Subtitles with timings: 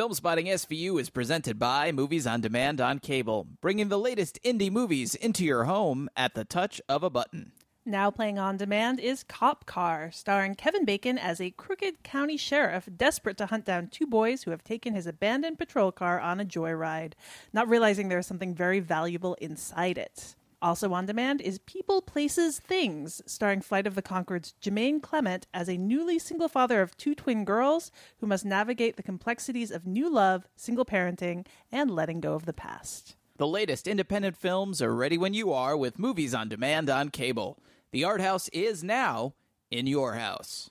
[0.00, 5.14] Filmspotting SVU is presented by Movies on Demand on Cable, bringing the latest indie movies
[5.14, 7.52] into your home at the touch of a button.
[7.84, 12.88] Now playing on demand is Cop Car, starring Kevin Bacon as a crooked county sheriff
[12.96, 16.46] desperate to hunt down two boys who have taken his abandoned patrol car on a
[16.46, 17.12] joyride,
[17.52, 20.34] not realizing there is something very valuable inside it.
[20.62, 25.68] Also on demand is People, Places, Things, starring Flight of the Conchord's Jermaine Clement as
[25.68, 30.10] a newly single father of two twin girls who must navigate the complexities of new
[30.10, 33.16] love, single parenting, and letting go of the past.
[33.38, 37.58] The latest independent films are ready when you are with Movies on Demand on Cable.
[37.90, 39.32] The Art House is now
[39.70, 40.68] in your house.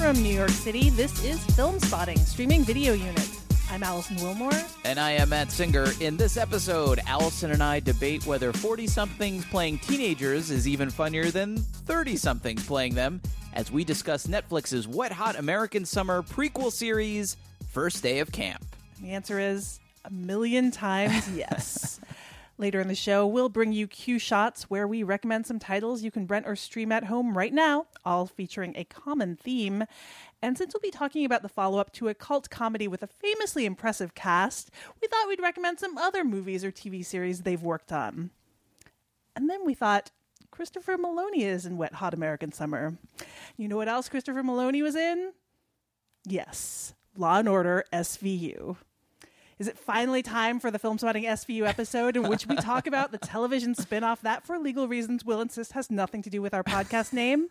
[0.00, 3.28] From New York City, this is Filmspotting, streaming video unit.
[3.70, 4.78] I'm Alison Willmore.
[4.86, 5.88] And I am Matt Singer.
[6.00, 11.30] In this episode, Allison and I debate whether 40 somethings playing teenagers is even funnier
[11.30, 13.20] than 30 somethings playing them
[13.52, 17.36] as we discuss Netflix's Wet Hot American Summer prequel series,
[17.68, 18.64] First Day of Camp.
[19.02, 22.00] The answer is a million times yes.
[22.60, 26.10] Later in the show, we'll bring you Queue Shots, where we recommend some titles you
[26.10, 29.84] can rent or stream at home right now, all featuring a common theme.
[30.42, 33.06] And since we'll be talking about the follow up to a cult comedy with a
[33.06, 37.92] famously impressive cast, we thought we'd recommend some other movies or TV series they've worked
[37.92, 38.28] on.
[39.34, 40.10] And then we thought,
[40.50, 42.98] Christopher Meloni is in Wet Hot American Summer.
[43.56, 45.32] You know what else Christopher Meloni was in?
[46.26, 48.76] Yes, Law and Order SVU.
[49.60, 53.18] Is it finally time for the Filmspotting SVU episode in which we talk about the
[53.18, 57.12] television spin-off that for legal reasons will insist has nothing to do with our podcast
[57.12, 57.48] name?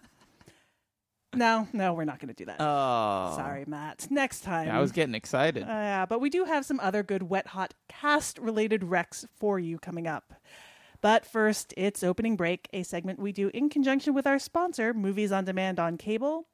[1.36, 2.59] No, no, we're not going to do that.
[2.59, 3.36] Oh.
[3.36, 4.08] Sorry, Matt.
[4.09, 4.66] Next time.
[4.66, 5.62] Yeah, I was getting excited.
[5.62, 9.59] Uh, yeah, but we do have some other good wet hot cast related recs for
[9.59, 10.34] you coming up.
[11.02, 15.31] But first, it's opening break, a segment we do in conjunction with our sponsor, Movies
[15.31, 16.47] on Demand on Cable,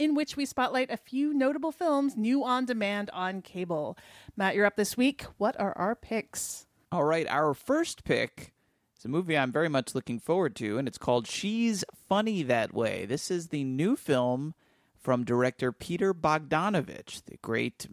[0.00, 3.98] in which we spotlight a few notable films new on demand on cable.
[4.34, 5.26] Matt, you're up this week.
[5.36, 6.66] What are our picks?
[6.90, 8.54] All right, our first pick
[8.98, 12.72] is a movie I'm very much looking forward to, and it's called She's Funny That
[12.72, 13.04] Way.
[13.04, 14.54] This is the new film
[14.98, 17.86] from director Peter Bogdanovich, the great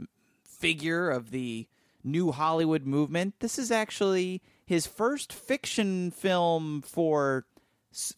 [0.46, 1.68] figure of the
[2.06, 3.36] new Hollywood movement.
[3.42, 7.46] This is actually his first fiction film for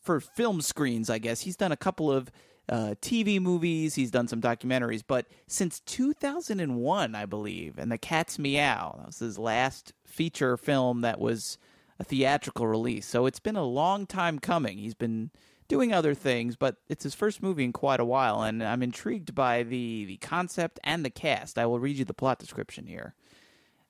[0.01, 1.41] for film screens, I guess.
[1.41, 2.31] He's done a couple of
[2.69, 3.95] uh, TV movies.
[3.95, 9.19] He's done some documentaries, but since 2001, I believe, and The Cat's Meow, that was
[9.19, 11.57] his last feature film that was
[11.99, 13.05] a theatrical release.
[13.05, 14.77] So it's been a long time coming.
[14.77, 15.31] He's been
[15.67, 19.35] doing other things, but it's his first movie in quite a while, and I'm intrigued
[19.35, 21.57] by the the concept and the cast.
[21.57, 23.13] I will read you the plot description here.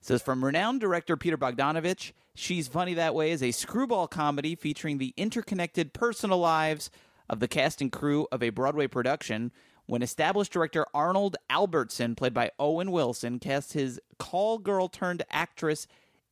[0.00, 4.54] It says from renowned director Peter Bogdanovich, She's Funny That Way is a screwball comedy
[4.54, 6.90] featuring the interconnected personal lives
[7.30, 9.52] of the cast and crew of a Broadway production
[9.86, 15.86] when established director Arnold Albertson, played by Owen Wilson, cast his call girl turned actress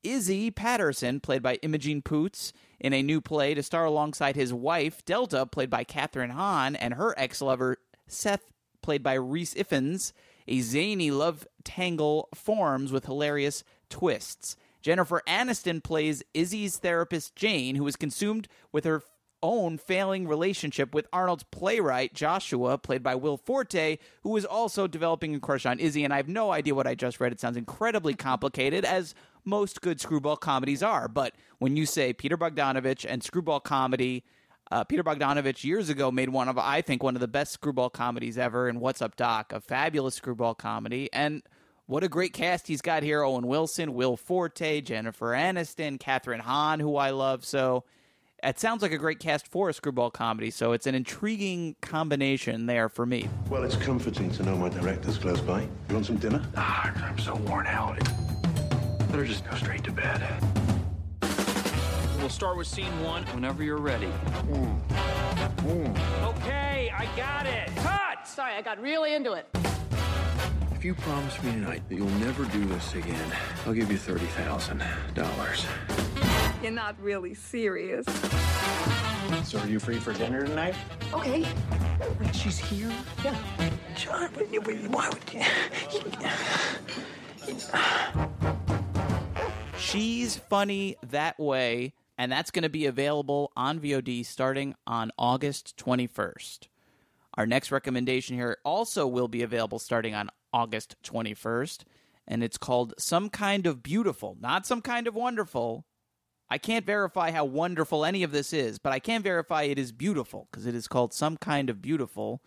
[0.04, 5.04] Izzy Patterson, played by Imogen Poots, in a new play to star alongside his wife,
[5.04, 10.12] Delta, played by Kathryn Hahn, and her ex lover, Seth, played by Rhys Ifans.
[10.46, 14.56] A zany love tangle forms with hilarious twists.
[14.80, 19.02] Jennifer Aniston plays Izzy's therapist, Jane, who is consumed with her
[19.42, 25.34] own failing relationship with Arnold's playwright, Joshua, played by Will Forte, who is also developing
[25.34, 26.04] a crush on Izzy.
[26.04, 27.32] And I have no idea what I just read.
[27.32, 29.14] It sounds incredibly complicated, as
[29.44, 31.08] most good screwball comedies are.
[31.08, 34.24] But when you say Peter Bogdanovich and screwball comedy,
[34.70, 37.90] uh, Peter Bogdanovich years ago made one of, I think, one of the best screwball
[37.90, 41.08] comedies ever in What's Up Doc, a fabulous screwball comedy.
[41.12, 41.42] And
[41.86, 46.80] what a great cast he's got here Owen Wilson, Will Forte, Jennifer Aniston, Kathryn Hahn,
[46.80, 47.46] who I love.
[47.46, 47.84] So
[48.42, 52.66] it sounds like a great cast for a screwball comedy, so it's an intriguing combination
[52.66, 53.28] there for me.
[53.48, 55.62] Well, it's comforting to know my director's close by.
[55.62, 56.42] You want some dinner?
[56.56, 57.98] Ah, I'm so worn out.
[59.10, 60.22] Better just go straight to bed.
[62.18, 64.10] We'll start with scene one whenever you're ready.
[66.22, 67.70] Okay, I got it.
[67.76, 68.26] Cut!
[68.26, 69.46] Sorry, I got really into it.
[70.72, 73.32] If you promise me tonight that you'll never do this again,
[73.66, 76.37] I'll give you $30,000.
[76.62, 78.04] You're not really serious.
[79.44, 80.74] So are you free for dinner tonight?
[81.12, 81.46] Okay.
[82.20, 82.90] Wait, she's here?
[83.24, 83.36] Yeah.
[83.94, 85.42] John, wait, wait, why would you?
[89.78, 95.76] She's funny that way, and that's going to be available on VOD starting on August
[95.76, 96.68] 21st.
[97.34, 101.84] Our next recommendation here also will be available starting on August 21st,
[102.26, 105.84] and it's called Some Kind of Beautiful, not Some Kind of Wonderful.
[106.50, 109.92] I can't verify how wonderful any of this is, but I can verify it is
[109.92, 112.42] beautiful because it is called Some Kind of Beautiful.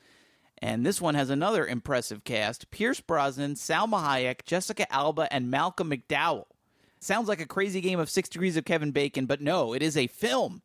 [0.57, 5.91] And this one has another impressive cast Pierce Brosnan, Salma Hayek, Jessica Alba, and Malcolm
[5.91, 6.45] McDowell.
[6.99, 9.97] Sounds like a crazy game of Six Degrees of Kevin Bacon, but no, it is
[9.97, 10.61] a film.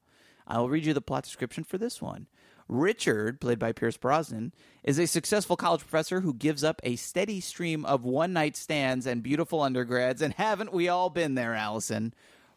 [0.46, 2.26] I'll read you the plot description for this one.
[2.68, 7.40] Richard, played by Pierce Brosnan, is a successful college professor who gives up a steady
[7.40, 12.12] stream of one night stands and beautiful undergrads, and haven't we all been there, Alison?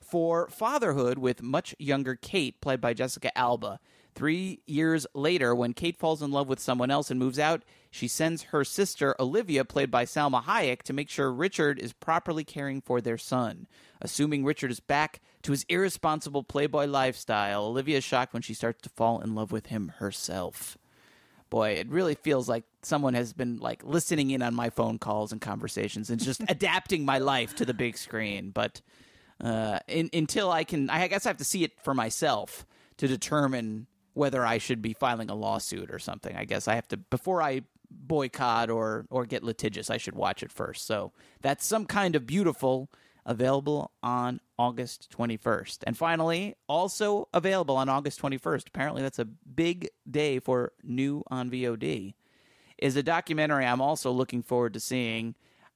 [0.10, 3.80] For fatherhood with much younger Kate, played by Jessica Alba.
[4.16, 8.08] Three years later, when Kate falls in love with someone else and moves out, she
[8.08, 12.82] sends her sister, Olivia, played by Salma Hayek, to make sure Richard is properly caring
[12.82, 13.68] for their son.
[14.02, 18.82] Assuming Richard is back to his irresponsible playboy lifestyle, Olivia is shocked when she starts
[18.82, 20.78] to fall in love with him herself.
[21.50, 25.32] Boy, it really feels like someone has been like listening in on my phone calls
[25.32, 28.52] and conversations and just adapting my life to the big screen.
[28.52, 28.82] But
[29.42, 32.66] uh, in, until I can, I guess I have to see it for myself
[32.98, 36.36] to determine whether I should be filing a lawsuit or something.
[36.36, 39.90] I guess I have to before I boycott or or get litigious.
[39.90, 40.86] I should watch it first.
[40.86, 42.90] So that's some kind of beautiful
[43.26, 45.80] available on August 21st.
[45.84, 48.68] And finally, also available on August 21st.
[48.68, 52.14] Apparently that's a big day for new on VOD.
[52.78, 55.36] Is a documentary I'm also looking forward to seeing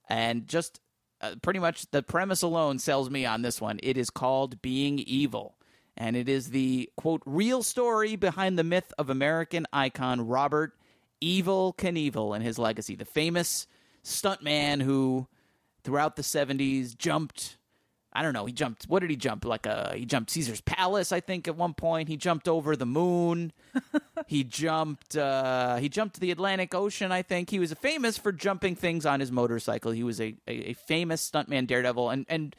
[0.10, 0.80] and just
[1.24, 3.80] uh, pretty much the premise alone sells me on this one.
[3.82, 5.54] It is called Being Evel
[5.98, 10.74] and it is the quote real story behind the myth of American icon Robert
[11.22, 13.68] Evel Knievel and his legacy, the famous
[14.04, 15.28] stuntman who
[15.84, 17.58] throughout the 70s jumped
[18.14, 19.44] I don't know, he jumped what did he jump?
[19.44, 22.10] Like a he jumped Caesar's palace, I think at one point.
[22.10, 23.52] He jumped over the moon.
[24.28, 27.50] he jumped uh he jumped the Atlantic Ocean, I think.
[27.50, 29.92] He was famous for jumping things on his motorcycle.
[29.92, 32.56] He was a, a, a famous stuntman daredevil and and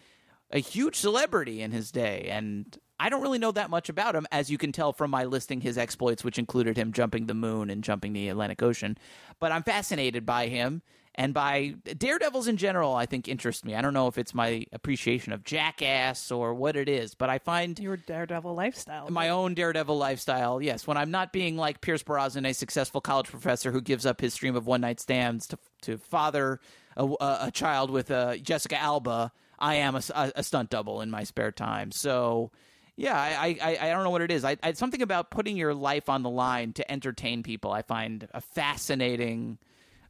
[0.51, 4.27] a huge celebrity in his day and I don't really know that much about him,
[4.31, 7.69] as you can tell from my listing his exploits, which included him jumping the moon
[7.69, 8.97] and jumping the Atlantic Ocean.
[9.41, 10.83] But I'm fascinated by him
[11.15, 12.95] and by daredevils in general.
[12.95, 13.75] I think interest me.
[13.75, 17.39] I don't know if it's my appreciation of Jackass or what it is, but I
[17.39, 20.61] find your daredevil lifestyle, my own daredevil lifestyle.
[20.61, 24.21] Yes, when I'm not being like Pierce Brosnan, a successful college professor who gives up
[24.21, 26.61] his stream of one night stands to to father
[26.97, 29.33] a, a child with uh, Jessica Alba.
[29.59, 31.93] I am a, a stunt double in my spare time.
[31.93, 32.51] So
[32.97, 34.45] yeah, I, I, I don't know what it is.
[34.45, 37.71] I, I something about putting your life on the line to entertain people.
[37.73, 39.59] I find a fascinating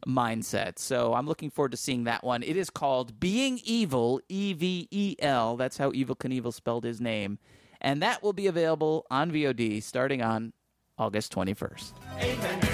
[0.07, 0.79] mindset.
[0.79, 2.43] So I'm looking forward to seeing that one.
[2.43, 5.57] It is called Being Evel, E V E L.
[5.57, 7.39] That's how Evel Knievel spelled his name,
[7.81, 10.53] and that will be available on VOD starting on
[10.99, 11.93] August 21st.
[12.21, 12.74] Amen.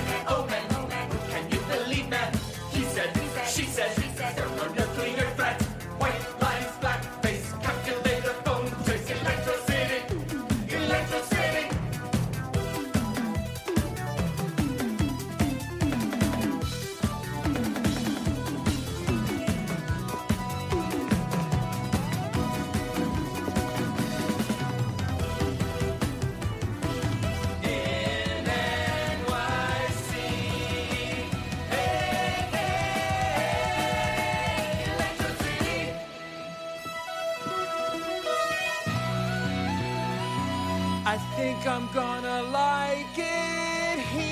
[41.61, 44.25] Think I'm gonna like it here.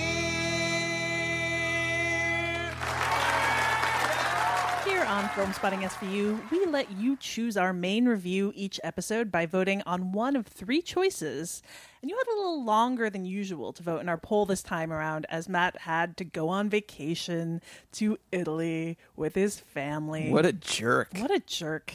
[4.87, 9.83] Here on Filmspotting SVU, we let you choose our main review each episode by voting
[9.85, 11.63] on one of three choices.
[12.01, 14.91] And you had a little longer than usual to vote in our poll this time
[14.91, 17.61] around, as Matt had to go on vacation
[17.93, 20.31] to Italy with his family.
[20.31, 21.11] What a jerk.
[21.19, 21.93] What a jerk.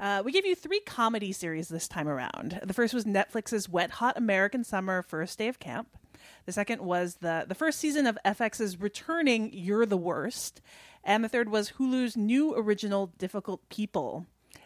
[0.00, 2.58] Uh, we gave you three comedy series this time around.
[2.62, 5.88] The first was Netflix's Wet Hot American Summer First Day of Camp.
[6.46, 10.62] The second was the, the first season of FX's returning You're the Worst.
[11.04, 14.24] And the third was Hulu's new original Difficult People.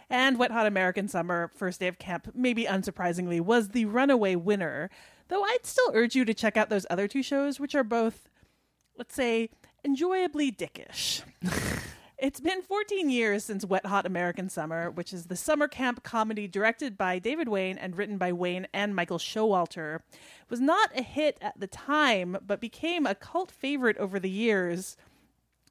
[0.08, 4.88] And Wet Hot American Summer First Day of Camp, maybe unsurprisingly, was the runaway winner.
[5.28, 8.28] Though I'd still urge you to check out those other two shows, which are both,
[8.96, 9.50] let's say,
[9.82, 11.22] enjoyably dickish.
[12.24, 16.48] It's been 14 years since Wet Hot American Summer, which is the summer camp comedy
[16.48, 19.96] directed by David Wain and written by Wain and Michael Showalter.
[19.96, 24.30] It was not a hit at the time, but became a cult favorite over the
[24.30, 24.96] years.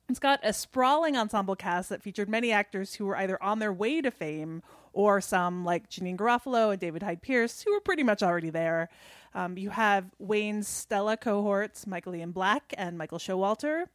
[0.08, 3.74] It's got a sprawling ensemble cast that featured many actors who were either on their
[3.74, 8.04] way to fame or some like Janeane Garofalo and David Hyde Pierce, who were pretty
[8.04, 8.90] much already there.
[9.34, 13.86] Um, you have Wain's Stella cohorts, Michael Ian Black and Michael Showalter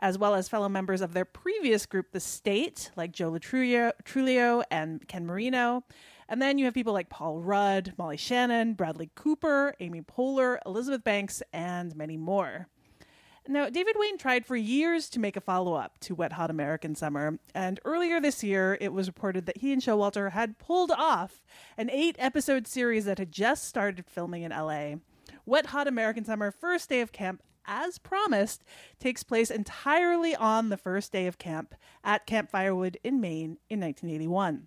[0.00, 3.92] as well as fellow members of their previous group, The State, like Joe Lo Truglio
[4.04, 5.84] Trulio and Ken Marino.
[6.28, 11.02] And then you have people like Paul Rudd, Molly Shannon, Bradley Cooper, Amy Poehler, Elizabeth
[11.02, 12.68] Banks, and many more.
[13.50, 16.94] Now, David Wain tried for years to make a follow up to Wet Hot American
[16.94, 21.46] Summer, and earlier this year it was reported that he and Showalter had pulled off
[21.78, 24.96] an eight episode series that had just started filming in LA.
[25.46, 28.64] Wet Hot American Summer First Day of Camp as promised,
[28.98, 33.78] takes place entirely on the first day of camp at Camp Firewood in Maine in
[33.80, 34.66] 1981.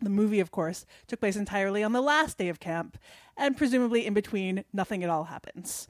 [0.00, 2.96] The movie, of course, took place entirely on the last day of camp,
[3.36, 5.88] and presumably in between, nothing at all happens.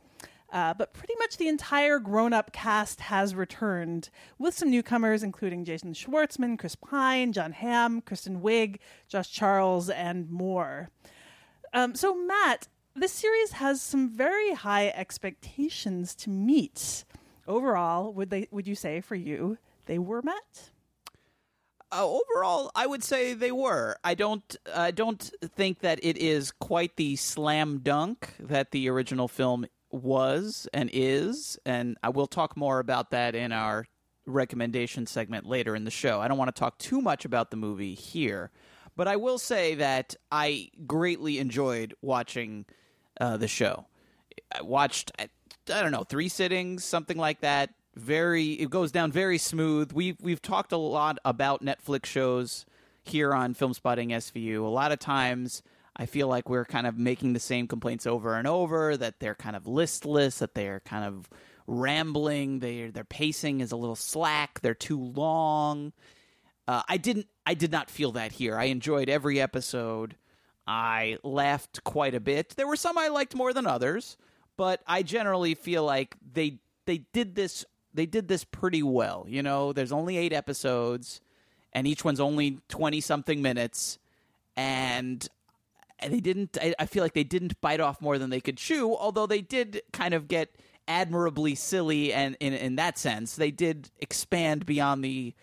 [0.53, 5.65] Uh, but pretty much the entire grown up cast has returned, with some newcomers including
[5.65, 10.91] Jason Schwartzman, Chris Pine, Jon Hamm, Kristen Wiig, Josh Charles, and more.
[11.73, 17.05] Um, so, Matt, this series has some very high expectations to meet.
[17.47, 20.71] Overall, would they would you say for you they were met?
[21.93, 23.97] Uh, overall, I would say they were.
[24.03, 24.57] I don't.
[24.75, 25.23] I don't
[25.55, 31.59] think that it is quite the slam dunk that the original film was and is,
[31.65, 33.87] and I will talk more about that in our
[34.27, 36.21] recommendation segment later in the show.
[36.21, 38.51] I don't want to talk too much about the movie here,
[38.97, 42.67] but I will say that I greatly enjoyed watching
[43.21, 43.87] uh, the show.
[44.55, 45.29] I watched, I,
[45.73, 47.71] I don't know, three sittings, something like that.
[47.95, 49.93] Very, it goes down very smooth.
[49.93, 52.67] We've we've talked a lot about Netflix shows
[53.05, 54.63] here on Filmspotting SVU.
[54.63, 55.63] A lot of times,
[55.97, 58.99] I feel like we're kind of making the same complaints over and over.
[58.99, 60.41] That they're kind of listless.
[60.41, 61.31] That they're kind of
[61.67, 62.59] rambling.
[62.59, 64.61] They their pacing is a little slack.
[64.61, 65.95] They're too long.
[66.69, 67.29] Uh, I didn't.
[67.47, 68.59] I did not feel that here.
[68.59, 70.17] I enjoyed every episode.
[70.67, 72.55] I laughed quite a bit.
[72.57, 74.17] There were some I liked more than others,
[74.57, 79.25] but I generally feel like they they did this they did this pretty well.
[79.29, 81.21] You know, there's only 8 episodes
[81.73, 83.99] and each one's only 20 something minutes
[84.57, 85.27] and
[86.07, 88.95] they didn't I, I feel like they didn't bite off more than they could chew,
[88.97, 90.55] although they did kind of get
[90.89, 93.37] admirably silly and in in that sense.
[93.37, 95.35] They did expand beyond the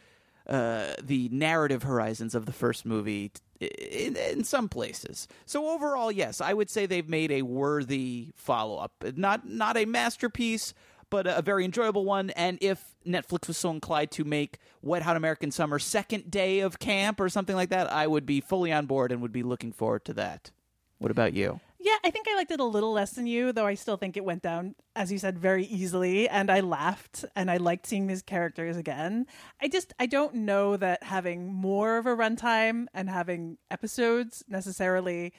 [0.47, 3.31] uh, the narrative horizons of the first movie
[3.67, 5.27] in, in some places.
[5.45, 9.03] So overall, yes, I would say they've made a worthy follow up.
[9.15, 10.73] Not not a masterpiece,
[11.09, 12.31] but a very enjoyable one.
[12.31, 16.79] And if Netflix was so inclined to make Wet Hot American Summer second day of
[16.79, 19.71] camp or something like that, I would be fully on board and would be looking
[19.71, 20.51] forward to that.
[20.97, 21.59] What about you?
[21.83, 24.15] Yeah, I think I liked it a little less than you, though I still think
[24.15, 26.29] it went down, as you said, very easily.
[26.29, 29.25] And I laughed and I liked seeing these characters again.
[29.61, 35.33] I just, I don't know that having more of a runtime and having episodes necessarily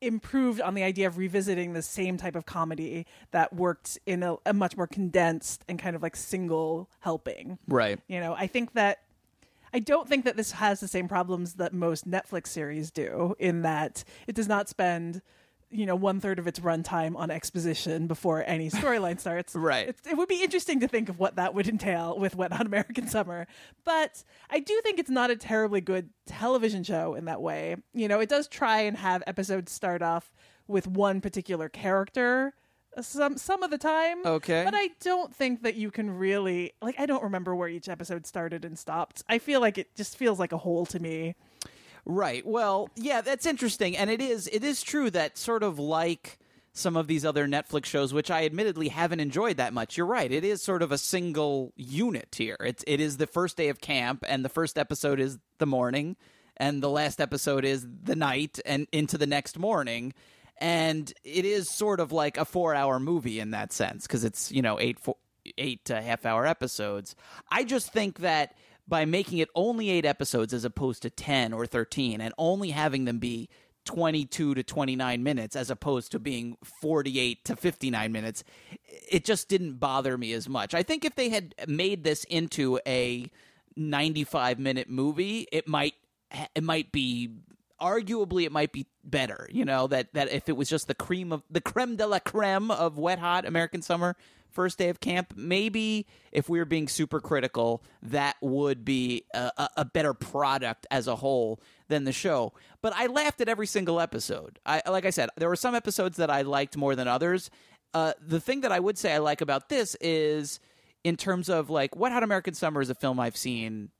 [0.00, 4.36] improved on the idea of revisiting the same type of comedy that worked in a,
[4.46, 7.56] a much more condensed and kind of like single helping.
[7.68, 8.00] Right.
[8.08, 8.98] You know, I think that
[9.72, 13.62] I don't think that this has the same problems that most Netflix series do, in
[13.62, 15.22] that it does not spend,
[15.70, 19.54] you know, one third of its runtime on exposition before any storyline starts.
[19.56, 19.88] right.
[19.88, 22.66] It, it, would be interesting to think of what that would entail with Wet Hot
[22.66, 23.46] American Summer.
[23.84, 27.76] But I do think it's not a terribly good television show in that way.
[27.92, 30.32] You know, it does try and have episodes start off
[30.68, 32.54] with one particular character
[33.00, 34.24] some some of the time.
[34.24, 34.64] Okay.
[34.64, 38.26] But I don't think that you can really like I don't remember where each episode
[38.26, 39.22] started and stopped.
[39.28, 41.34] I feel like it just feels like a whole to me.
[42.06, 42.46] Right.
[42.46, 46.38] Well, yeah, that's interesting and it is it is true that sort of like
[46.72, 49.96] some of these other Netflix shows which I admittedly haven't enjoyed that much.
[49.96, 50.30] You're right.
[50.30, 52.56] It is sort of a single unit here.
[52.60, 56.16] It's it is the first day of camp and the first episode is the morning
[56.56, 60.14] and the last episode is the night and into the next morning
[60.58, 64.52] and it is sort of like a four hour movie in that sense because it's
[64.52, 65.16] you know eight four,
[65.58, 67.16] eight uh, half hour episodes.
[67.50, 68.54] I just think that
[68.88, 73.04] by making it only eight episodes as opposed to 10 or 13 and only having
[73.04, 73.48] them be
[73.84, 78.44] 22 to 29 minutes as opposed to being 48 to 59 minutes,
[79.10, 80.74] it just didn't bother me as much.
[80.74, 83.30] I think if they had made this into a
[83.76, 85.94] 95 minute movie, it might
[86.54, 87.30] it might be
[87.80, 91.32] arguably it might be better you know that that if it was just the cream
[91.32, 94.16] of the creme de la creme of wet hot american summer
[94.56, 99.68] first day of camp maybe if we were being super critical that would be a,
[99.76, 102.54] a, better product as a whole than the show.
[102.80, 104.58] But i laughed at every single episode.
[104.64, 107.50] I like i said there were some episodes that i liked more than others.
[107.92, 110.58] Uh, the thing that i would say i like about this is
[111.04, 113.90] in terms of like wet hot american summer is a film i've seen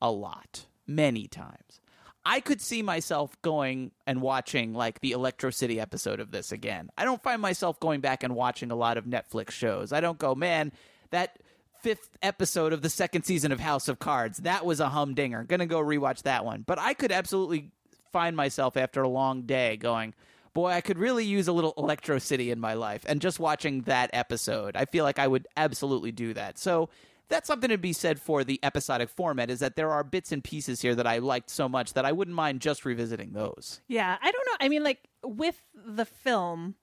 [0.00, 1.80] a lot many times
[2.28, 6.90] I could see myself going and watching like the Electro City episode of this again.
[6.98, 9.92] I don't find myself going back and watching a lot of Netflix shows.
[9.92, 10.72] I don't go, man,
[11.10, 11.38] that
[11.82, 15.44] fifth episode of the second season of House of Cards, that was a humdinger.
[15.44, 16.64] Gonna go rewatch that one.
[16.66, 17.70] But I could absolutely
[18.10, 20.12] find myself after a long day going,
[20.52, 23.04] boy, I could really use a little Electro City in my life.
[23.06, 26.58] And just watching that episode, I feel like I would absolutely do that.
[26.58, 26.88] So
[27.28, 30.42] that's something to be said for the episodic format is that there are bits and
[30.44, 33.80] pieces here that I liked so much that I wouldn't mind just revisiting those.
[33.88, 34.56] Yeah, I don't know.
[34.60, 36.76] I mean, like with the film,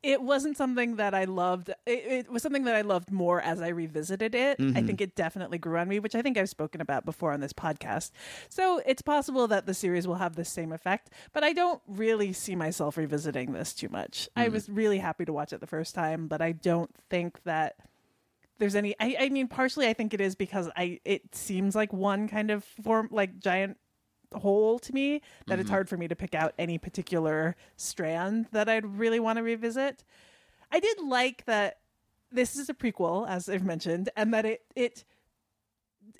[0.00, 1.70] it wasn't something that I loved.
[1.84, 4.58] It, it was something that I loved more as I revisited it.
[4.60, 4.86] I Mhm.
[4.86, 7.52] think it definitely grew on me, which I think I've spoken about before on this
[7.52, 8.12] podcast.
[8.48, 12.32] So it's possible that the series will have the same effect, but I don't really
[12.32, 14.28] see myself revisiting this too much.
[14.36, 14.52] I Mhm.
[14.52, 17.74] was really happy to watch it the first time, but I don't think that
[18.58, 21.92] there's any I, I mean partially i think it is because i it seems like
[21.92, 23.76] one kind of form like giant
[24.34, 25.72] hole to me that it's Mhm.
[25.72, 30.04] hard for me to pick out any particular strand that i'd really want to revisit
[30.70, 31.78] i did like that
[32.30, 35.04] this is a prequel as i've mentioned and that it it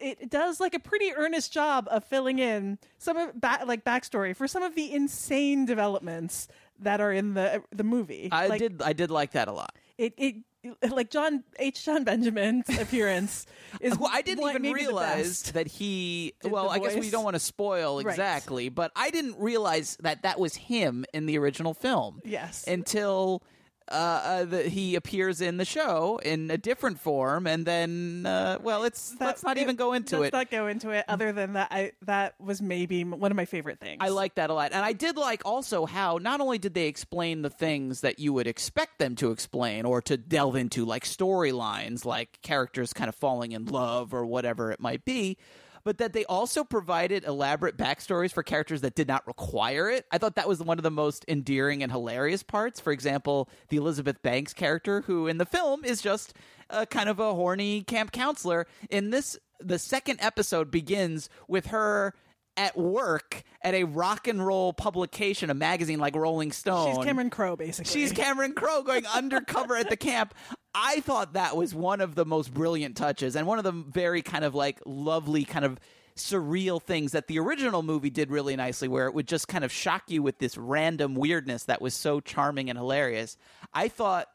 [0.01, 4.35] it does like a pretty earnest job of filling in some of ba- like backstory
[4.37, 6.47] for some of the insane developments
[6.79, 8.29] that are in the the movie.
[8.31, 9.75] I Like, did I did like that a lot.
[9.97, 10.37] it it
[10.91, 11.85] like John H.
[11.85, 13.47] Jon Benjamin's appearance
[13.81, 13.99] is.
[13.99, 16.35] Well, I didn't even realize that he.
[16.43, 18.11] Did well, I guess we don't want to spoil Right.
[18.11, 22.21] exactly, but I didn't realize that that was him in the original film.
[22.25, 22.67] Yes.
[22.67, 23.43] Until
[23.91, 28.59] uh, uh, the, he appears in the show in a different form, and then uh,
[28.63, 30.21] well, it's let's not even go into it.
[30.21, 30.37] Let's it.
[30.37, 31.05] not go into it.
[31.09, 33.99] Other than that, I that was maybe one of my favorite things.
[34.01, 34.73] I like that a lot.
[34.73, 38.33] And I did like also how not only did they explain the things that you
[38.33, 43.15] would expect them to explain or to delve into, like storylines, like characters kind of
[43.15, 45.37] falling in love or whatever it might be,
[45.85, 50.07] but that they also provided elaborate backstories for characters that did not require it.
[50.11, 52.81] I thought that was one of the most endearing and hilarious parts.
[52.81, 56.35] For example, the Elizabeth Banks character, who in the film is just
[56.71, 58.67] a kind of a horny camp counselor.
[58.91, 62.15] In this, the second episode begins with her
[62.59, 66.97] at work at a rock and roll publication, a magazine like Rolling Stone.
[66.97, 67.93] She's Cameron Crowe, basically.
[67.93, 70.35] She's Cameron Crowe going undercover at the camp.
[70.75, 74.23] I thought that was one of the most brilliant touches and one of the very
[74.23, 75.79] kind of like lovely kind of
[76.17, 79.71] surreal things that the original movie did really nicely where it would just kind of
[79.71, 83.37] shock you with this random weirdness that was so charming and hilarious.
[83.73, 84.27] I thought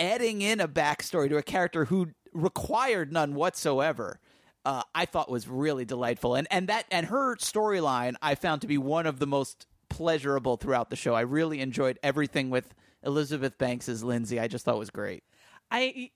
[0.00, 4.18] adding in a backstory to a character who required none whatsoever
[4.64, 8.66] uh, I thought was really delightful, and and that and her storyline I found to
[8.66, 11.14] be one of the most pleasurable throughout the show.
[11.14, 12.72] I really enjoyed everything with
[13.02, 14.38] Elizabeth Banks as Lindsay.
[14.40, 15.24] I just thought was great.
[15.70, 16.10] I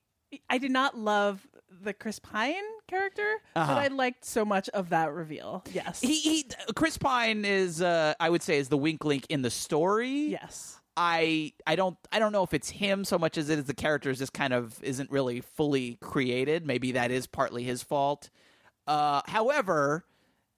[0.51, 1.47] I did not love
[1.83, 2.55] the Chris Pine
[2.89, 3.75] character, Uh-huh.
[3.75, 5.65] but I liked so much of that reveal.
[5.73, 6.01] Yes.
[6.01, 9.51] He, he Chris Pine is uh, I would say is the wink link in the
[9.51, 10.27] story.
[10.29, 10.76] Yes.
[10.97, 13.75] I I don't I don't know if it's him so much as it is the
[13.75, 16.67] character is just kind of isn't really fully created.
[16.67, 18.31] Maybe that is partly his fault.
[18.87, 20.05] Uh, however,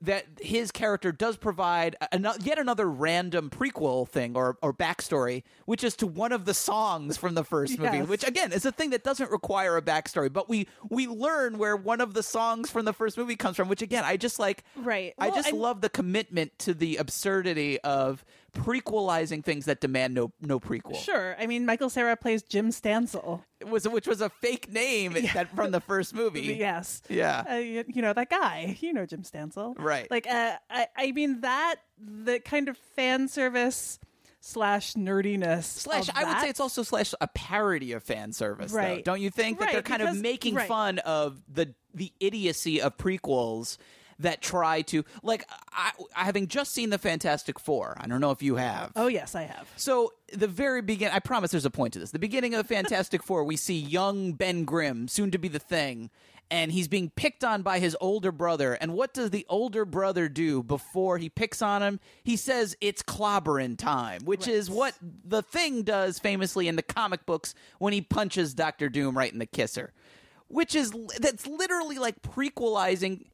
[0.01, 1.96] that his character does provide
[2.40, 7.16] yet another random prequel thing or or backstory, which is to one of the songs
[7.16, 10.48] from the first movie, which again is a thing that doesn't require a backstory, but
[10.48, 13.83] we we learn where one of the songs from the first movie comes from, which
[13.83, 14.62] again I just like.
[14.77, 15.14] Right.
[15.18, 20.14] I Well, just and- love the commitment to the absurdity of prequelizing things that demand
[20.14, 20.96] no no prequel.
[20.96, 21.37] Sure.
[21.38, 23.42] I mean, Michael Cera plays Jim Stansel.
[23.61, 26.56] It was which was a fake name that from the first movie.
[26.58, 27.02] Yes.
[27.08, 27.44] Yeah.
[27.48, 28.76] Uh, you, you know that guy.
[28.80, 29.74] You know Jim Stansel.
[29.78, 30.11] Right.
[30.11, 33.98] Like, uh, I, I mean that the kind of fan service
[34.40, 38.78] slash nerdiness Slash, I would say it's also slash a parody of fan service, though.
[38.78, 39.04] Right.
[39.04, 40.68] Don't you think that Right, they're kind because- of making right.
[40.68, 43.78] fun of the the idiocy of prequels
[44.18, 47.96] that try to like I, having just seen the Fantastic Four.
[48.00, 48.92] I don't know if you have.
[48.96, 49.68] Oh yes, I have.
[49.76, 52.11] So the very begin I promise there's a point to this.
[52.11, 55.59] The beginning of the Fantastic Four, we see young Ben Grimm, soon to be the
[55.59, 56.11] thing,
[56.50, 58.74] and he's being picked on by his older brother.
[58.74, 62.00] And what does the older brother do before he picks on him?
[62.24, 67.26] He says it's clobbering time, which is what the thing does famously in the comic
[67.26, 69.92] books when he punches Doctor Doom right in the kisser,
[70.48, 73.26] which is that's literally like prequelizing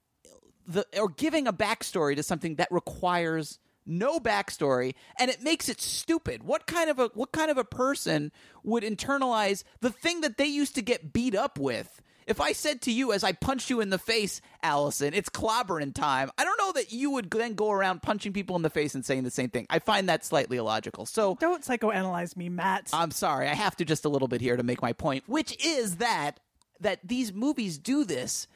[0.66, 5.80] the or giving a backstory to something that requires no backstory and it makes it
[5.80, 6.42] stupid.
[6.42, 10.46] What kind of a what kind of a person would internalize the thing that they
[10.46, 12.00] used to get beat up with?
[12.26, 15.94] If i said to you as i punched you in the face alison it's clobbering
[15.94, 18.94] time i don't know that you would then go around punching people in the face
[18.94, 19.66] and saying the same thing.
[19.68, 21.04] I find that slightly illogical.
[21.04, 22.88] So Don't psychoanalyze me, Matt.
[22.94, 25.62] I'm sorry, I have to just a little bit here to make my point, which
[25.62, 26.40] is that
[26.80, 28.48] that these movies do this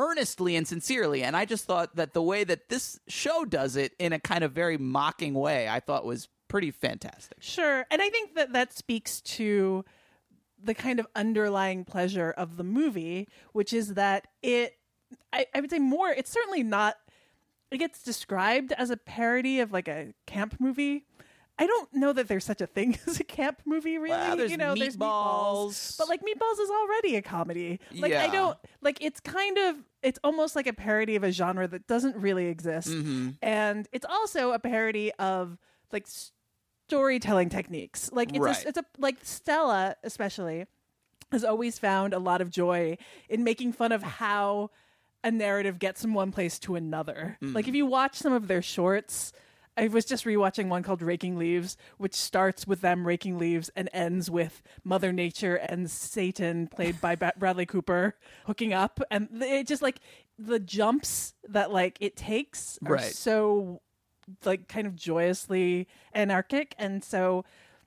[0.00, 3.92] earnestly and sincerely, and I just thought that the way that this show does it
[3.98, 7.36] in a kind of very mocking way, I thought was pretty fantastic.
[7.40, 7.86] Sure.
[7.90, 9.84] And I think that that speaks to
[10.62, 14.74] the kind of underlying pleasure of the movie, which is that it,
[15.32, 16.96] I, I would say more, it's certainly not,
[17.70, 21.06] it gets described as a parody of like a camp movie.
[21.60, 24.36] I don't know that there's such a thing as a camp movie, really.
[24.36, 25.68] There's you know, there's Meatballs.
[25.68, 27.78] meatballs, but like Meatballs is already a comedy.
[27.94, 28.98] Like I don't like.
[29.00, 29.76] It's kind of.
[30.02, 33.30] It's almost like a parody of a genre that doesn't really exist, Mm-hmm.
[33.42, 35.58] and it's also a parody of
[35.92, 36.06] like
[36.88, 38.10] storytelling techniques.
[38.12, 38.64] Like it's Right.
[38.64, 40.66] a, it's a like Stella especially
[41.32, 42.96] has always found a lot of joy
[43.28, 44.70] in making fun of how
[45.22, 47.36] a narrative gets from one place to another.
[47.42, 47.54] Mm.
[47.54, 49.32] Like if you watch some of their shorts,
[49.76, 53.88] I was just rewatching one called Raking Leaves, which starts with them raking leaves and
[53.92, 59.80] ends with Mother Nature and Satan, played by Bradley Cooper, hooking up, and it just
[59.82, 60.00] like
[60.38, 63.14] the jumps that like it takes are Right.
[63.14, 63.80] so
[64.44, 66.74] like kind of joyously anarchic.
[66.78, 67.44] And so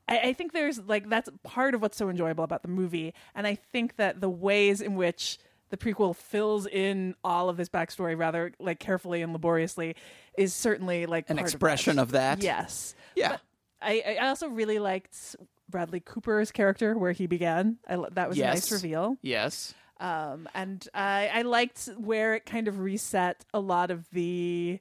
[0.07, 3.13] I, I think there's like that's part of what's so enjoyable about the movie.
[3.35, 5.37] And i think that the ways in which
[5.69, 9.95] the prequel fills in all of this backstory rather like carefully and laboriously
[10.37, 12.43] is certainly like An expression of of that.
[12.43, 13.29] yes Yeah.
[13.29, 13.41] But
[13.81, 15.35] I, I also really liked
[15.69, 19.73] bradley cooper's character where he began I, that was a nice reveal Yes.
[19.99, 24.79] um, and I, I liked where it kind of reset a lot of the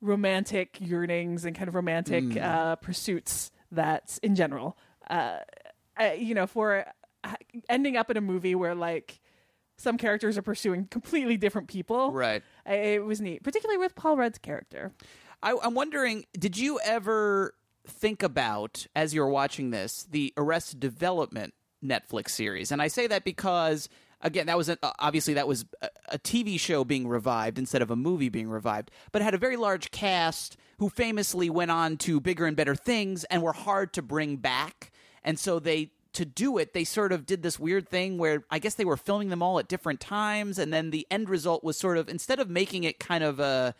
[0.00, 2.42] romantic yearnings and kind of romantic Mm.
[2.42, 4.76] uh, pursuits that, in general,
[5.10, 5.38] uh,
[5.96, 6.86] I, you know, for
[7.24, 7.34] uh,
[7.68, 9.20] ending up in a movie where like
[9.78, 12.12] some characters are pursuing completely different people.
[12.12, 12.42] Right.
[12.66, 14.92] I, it was neat, particularly with Paul Rudd's character.
[15.42, 17.54] I, I'm wondering, did you ever
[17.86, 22.72] think about, as you're watching this, the Arrested Development Netflix series?
[22.72, 23.88] And I say that because,
[24.20, 27.90] again, that was a, obviously that was a, a TV show being revived instead of
[27.90, 31.96] a movie being revived, but it had a very large cast who famously went on
[31.98, 34.90] to bigger and better things and were hard to bring back.
[35.22, 38.58] And so they to do it, they sort of did this weird thing where I
[38.58, 41.76] guess they were filming them all at different times, and then the end result was
[41.76, 43.74] sort of instead of making it kind of a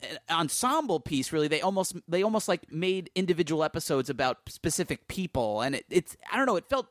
[0.00, 5.60] an ensemble piece really they almost they almost like made individual episodes about specific people
[5.60, 6.86] and it, it's i don't know it felt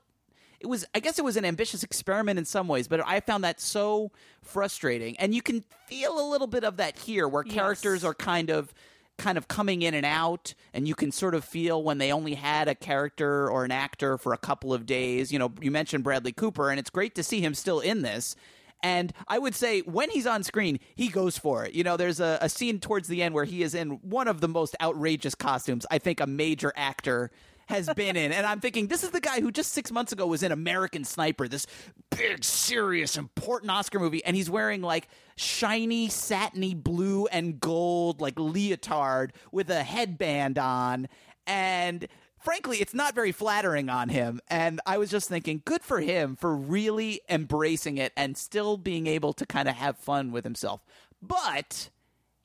[0.60, 3.46] it was i guess it was an ambitious experiment in some ways but i found
[3.46, 4.12] that so
[4.48, 5.18] frustrating.
[5.20, 8.74] And you can feel a little bit of that here where characters are kind of
[9.18, 12.36] kind of coming in and out and you can sort of feel when they only
[12.36, 16.04] had a character or an actor for a couple of days you know you mentioned
[16.04, 18.36] bradley cooper and it's great to see him still in this
[18.84, 21.74] and I would say when he's on screen, he goes for it.
[21.74, 24.40] You know, there's a, a scene towards the end where he is in one of
[24.40, 27.32] the most outrageous costumes I think a major actor
[27.68, 28.32] has been in.
[28.32, 31.04] And I'm thinking, this is the guy who just six months ago was in American
[31.04, 31.68] Sniper, this
[32.10, 34.24] big, serious, important Oscar movie.
[34.26, 41.08] And he's wearing like shiny, satiny blue and gold, like leotard with a headband on.
[41.46, 42.08] And
[42.40, 44.40] frankly, it's not very flattering on him.
[44.50, 49.08] And I was just thinking, good for him for really embracing it and still being
[49.08, 50.82] able to kind of have fun with himself.
[51.22, 51.90] But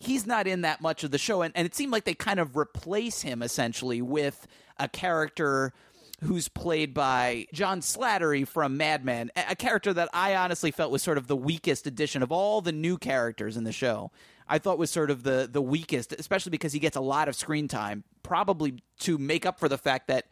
[0.03, 1.43] he's not in that much of the show.
[1.43, 4.47] And, and it seemed like they kind of replace him essentially with
[4.79, 5.73] a character
[6.23, 11.03] who's played by John Slattery from Mad Men, a character that I honestly felt was
[11.03, 14.13] sort of the weakest addition of all the new characters in the show.
[14.49, 17.35] I thought was sort of the the weakest, especially because he gets a lot of
[17.35, 20.27] screen time, probably to make up for the fact that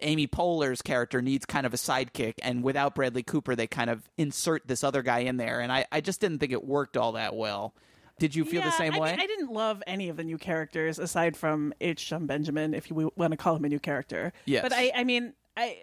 [0.00, 4.08] Amy Poehler's character needs kind of a sidekick, and without Bradley Cooper, they kind of
[4.18, 7.12] insert this other guy in there, and I, I just didn't think it worked all
[7.12, 7.74] that well.
[8.22, 9.10] Did you feel the same I, way?
[9.10, 12.08] mean, I didn't love any of the new characters aside from H.
[12.08, 14.32] Jon Benjamin, if you want to call him a new character.
[14.44, 14.62] Yes.
[14.62, 15.78] But I, I mean, I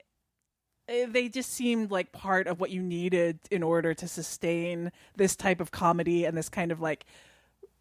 [0.87, 5.35] eh, they just seemed like part of what you needed in order to sustain this
[5.35, 7.05] type of comedy and this kind of like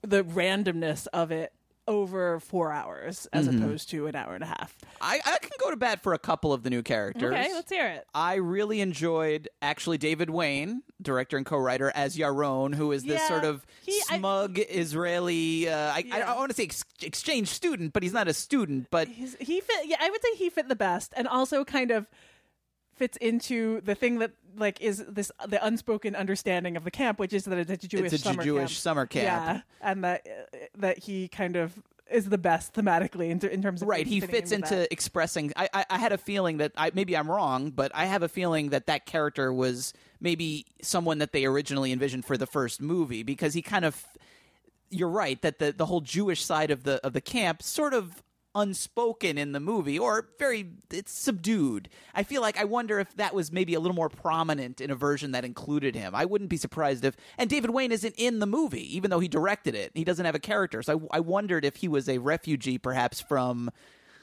[0.03, 1.53] the randomness of it
[1.89, 3.59] over four hours as Mhm.
[3.65, 4.77] opposed to an hour and a half.
[5.01, 7.33] I, I can go to bat for a couple of the new characters.
[7.33, 8.07] Okay, let's hear it.
[8.15, 13.29] I really enjoyed actually David Wain, director and co-writer, as Yaron, who is this Yeah,
[13.29, 15.69] sort of he- I- smug Israeli.
[15.69, 16.33] Uh, I, I, Yeah.
[16.33, 18.89] I want to say ex- exchange student, but he's not a student.
[18.91, 19.87] But He's, he fit.
[19.87, 22.07] Yeah, I would say he fit the best, and also kind of
[22.99, 27.33] fits into the thing that like is this the unspoken understanding of the camp, which
[27.33, 28.79] is that it's a Jewish it's a summer Jewish camp.
[28.79, 29.25] summer camp.
[29.25, 30.27] Yeah, and that
[30.77, 31.81] that he kind of
[32.11, 34.93] is the best thematically in, in terms of Right, he fits into that.
[34.93, 35.53] expressing.
[35.57, 38.29] I, I, I had a feeling that I, maybe I'm wrong, but I have a
[38.29, 43.23] feeling that that character was maybe someone that they originally envisioned for the first movie
[43.23, 44.05] because he kind of.
[44.91, 48.23] You're right that the the whole Jewish side of the of the camp sort of
[48.59, 51.89] unspoken in the movie or very it's subdued.
[52.15, 54.95] I feel like I wonder if that was maybe a little more prominent in a
[54.95, 56.15] version that included him.
[56.15, 59.29] I wouldn't be surprised if and David Wain isn't in the movie even though he
[59.29, 59.93] directed it.
[59.95, 60.83] He doesn't have a character.
[60.83, 63.71] So I, I wondered if he was a refugee perhaps from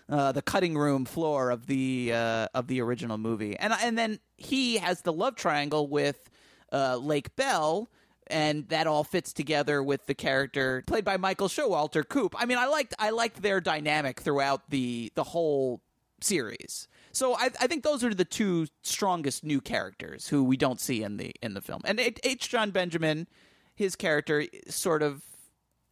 [0.10, 3.58] uh, the cutting room floor of the uh, of the original movie.
[3.58, 6.30] And and then he has the love triangle with
[6.71, 7.89] uh, Lake Bell
[8.27, 12.35] and that all fits together with the character played by Michael Showalter Coop.
[12.38, 15.81] I mean, I liked I liked their dynamic throughout the the whole
[16.21, 16.88] series.
[17.11, 21.03] So I, I think those are the two strongest new characters who we don't see
[21.03, 21.81] in the in the film.
[21.85, 22.49] And H.
[22.49, 23.27] Jon Benjamin,
[23.73, 25.21] his character sort of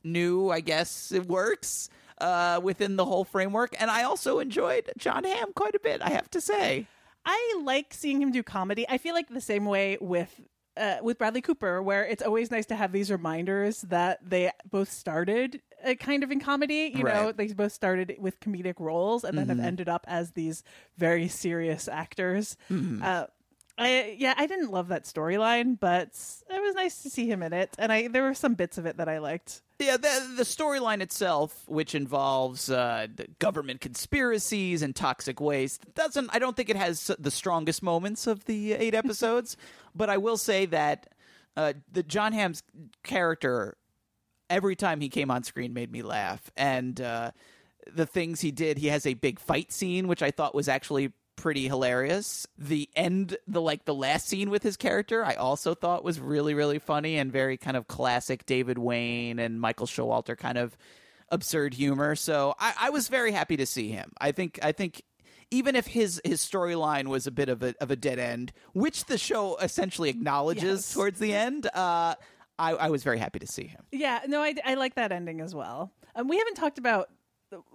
[0.03, 3.75] new, I guess it works uh, within the whole framework.
[3.79, 6.01] And I also enjoyed Jon Hamm quite a bit.
[6.01, 6.87] I have to say.
[7.25, 8.85] I like seeing him do comedy.
[8.89, 10.41] I feel like the same way with
[10.77, 14.91] uh, with Bradley Cooper, where it's always nice to have these reminders that they both
[14.91, 16.91] started uh, kind of in comedy.
[16.95, 19.65] You know, they both started with comedic roles and then have Mhm.
[19.65, 20.63] ended up as these
[20.97, 22.55] very serious actors.
[22.71, 23.03] Mhm.
[23.03, 23.27] Uh,
[23.77, 26.09] I, yeah, I didn't love that storyline, but
[26.49, 28.85] it was nice to see him in it, and I there were some bits of
[28.85, 29.61] it that I liked.
[29.79, 33.07] Yeah, the, the storyline itself, which involves uh,
[33.39, 36.29] government conspiracies and toxic waste, doesn't.
[36.31, 39.57] I don't think it has the strongest moments of the eight episodes.
[39.95, 41.07] but I will say that
[41.57, 42.63] uh, the Jon Hamm's
[43.03, 43.77] character,
[44.49, 47.31] every time he came on screen, made me laugh, and uh,
[47.91, 48.77] the things he did.
[48.77, 52.45] He has a big fight scene, which I thought was actually pretty hilarious.
[52.57, 56.53] The end, the like the last scene with his character, I also thought was really
[56.53, 60.77] really funny and very kind of classic David Wain and Michael Showalter kind of
[61.29, 62.15] absurd humor.
[62.15, 64.11] So I, I was very happy to see him.
[64.19, 65.01] I think I think
[65.51, 69.05] even if his his storyline was a bit of a of a dead end, which
[69.05, 70.93] the show essentially acknowledges Yes.
[70.93, 72.15] towards the end, uh,
[72.59, 73.81] I, I was very happy to see him.
[73.91, 75.91] Yeah, no, I, I like that ending as well.
[76.15, 77.09] Um, we haven't talked about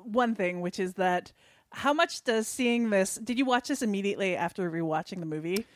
[0.05, 1.33] one thing, which is that
[1.73, 3.17] how much does seeing this?
[3.17, 5.67] Did you watch this immediately after rewatching the movie?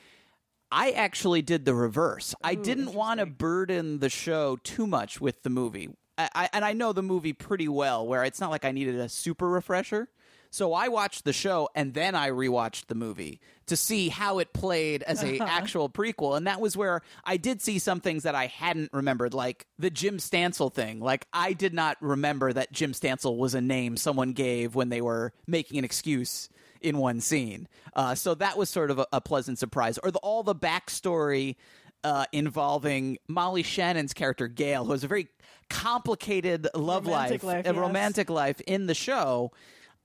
[0.70, 2.35] I actually did the reverse.
[2.42, 5.90] I didn't want to burden the show too much with the movie.
[6.16, 8.94] I, I, and I know the movie pretty well, where it's not like I needed
[8.96, 10.09] a super refresher.
[10.52, 14.52] So I watched the show and then I rewatched the movie to see how it
[14.52, 16.36] played as a actual prequel.
[16.36, 19.88] And that was where I did see some things that I hadn't remembered, like the
[19.88, 21.00] Jim Stansel thing.
[21.00, 25.00] Like I did not remember that Jim Stansel was a name someone gave when they
[25.00, 26.50] were making an excuse
[26.82, 27.66] in one scene.
[27.94, 29.96] Uh, so that was sort of a, a pleasant surprise.
[29.96, 31.56] Or the, all the backstory
[32.04, 35.28] uh, involving Molly Shannon's character Gail, who has a very
[35.70, 37.76] complicated love Romantic life, life, a yes.
[37.78, 39.50] romantic life in the show.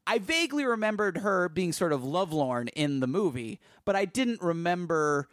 [0.08, 5.28] I vaguely remembered her being sort of lovelorn in the movie, but I didn't remember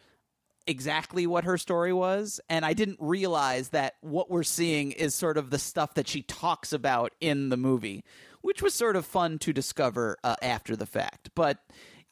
[0.67, 5.37] exactly what her story was and i didn't realize that what we're seeing is sort
[5.37, 8.03] of the stuff that she talks about in the movie
[8.45, 11.31] which was sort of fun to discover uh, after the fact.
[11.35, 11.59] But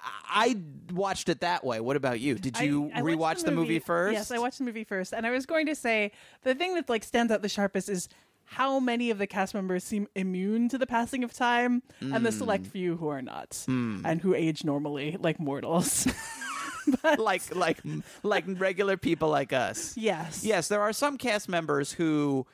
[0.01, 0.57] i
[0.91, 1.79] watched it that way.
[1.79, 2.37] What about you?
[2.37, 4.15] Did you I- I rewatch the movie, first?
[4.15, 6.11] Yes, I watched the movie first, and I was going to say
[6.43, 8.09] the thing that like stands out the sharpest is
[8.57, 12.31] how many of the cast members seem immune to the passing of time, and the
[12.31, 12.39] Mm.
[12.39, 14.03] select few who are not, Mm.
[14.05, 16.07] and who age normally like mortals.
[17.19, 17.79] like like
[18.25, 22.45] like regular people like us yes, yes there are some cast members who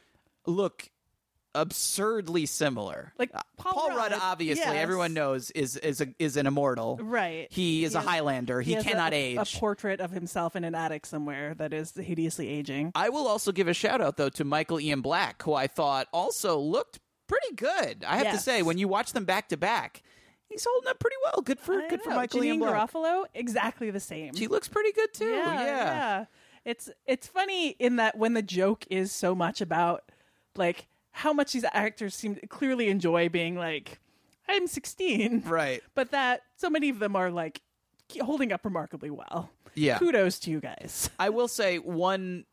[0.47, 0.91] look
[1.55, 4.75] absurdly similar Like Uh, Paul Rudd, Rudd, obviously yes.
[4.77, 7.49] everyone knows is is a, is an immortal right.
[7.51, 10.65] he is a has- highlander he, has cannot a, age A portrait of himself in
[10.65, 12.93] an attic somewhere that is hideously aging.
[12.95, 16.07] I will also give a shout out though to Michael Ian Black, who I thought
[16.13, 18.05] also looked pretty good.
[18.07, 20.03] I have to say, when you watch them back to back,
[20.49, 21.43] he's holding up pretty well.
[21.43, 22.17] Good for I good for know.
[22.17, 22.91] Michael Ian Janeane Black.
[22.93, 24.35] Garofalo, exactly the same.
[24.35, 25.27] She looks pretty good too.
[25.31, 25.67] yeah, Yeah.
[25.67, 26.25] yeah.
[26.65, 30.05] It's it's funny in that when the joke is so much about
[30.57, 33.99] like how much these actors seem to clearly enjoy being like,
[34.49, 35.83] I'm 16, Right.
[35.95, 37.61] but that so many of them are like
[38.23, 39.51] holding up remarkably well.
[39.75, 39.99] Yeah.
[39.99, 41.11] Kudos to you guys.
[41.19, 42.45] I will say one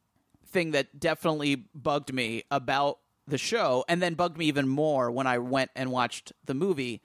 [0.48, 5.26] thing that definitely bugged me about the show, and then bugged me even more when
[5.26, 7.02] I went and watched the movie.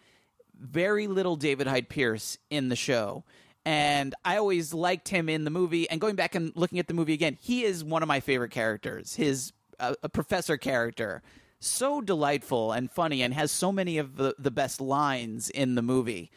[0.55, 3.25] Very little David Hyde Pierce in the show.
[3.65, 5.89] And I always liked him in the movie.
[5.89, 8.51] And going back and looking at the movie again, he is one of my favorite
[8.51, 9.15] characters.
[9.15, 11.23] His uh, a professor character,
[11.59, 15.83] so delightful and funny, and has so many of the, the best lines in the
[15.83, 16.31] movie.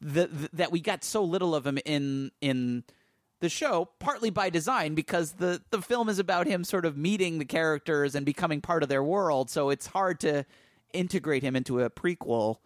[0.00, 2.84] The, the, that we got so little of him in in
[3.40, 7.38] the show, partly by design, because the the film is about him sort of meeting
[7.38, 9.50] the characters and becoming part of their world.
[9.50, 10.44] So it's hard to
[10.92, 12.56] integrate him into a prequel.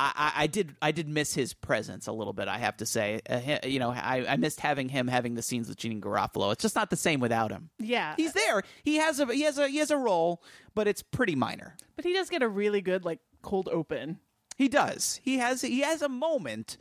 [0.00, 2.48] I, I, did I did miss his presence a little bit.
[2.48, 5.68] I have to say, uh, you know, I, I missed having him having the scenes
[5.68, 6.52] with Janeane Garofalo.
[6.52, 7.70] It's just not the same without him.
[7.78, 8.14] Yeah.
[8.16, 8.62] He's there.
[8.82, 10.42] He has a he has a he has a role,
[10.74, 11.76] but it's pretty minor.
[11.96, 14.18] But he does get a really good like cold open.
[14.56, 15.20] He does.
[15.22, 16.78] He has he has a moment,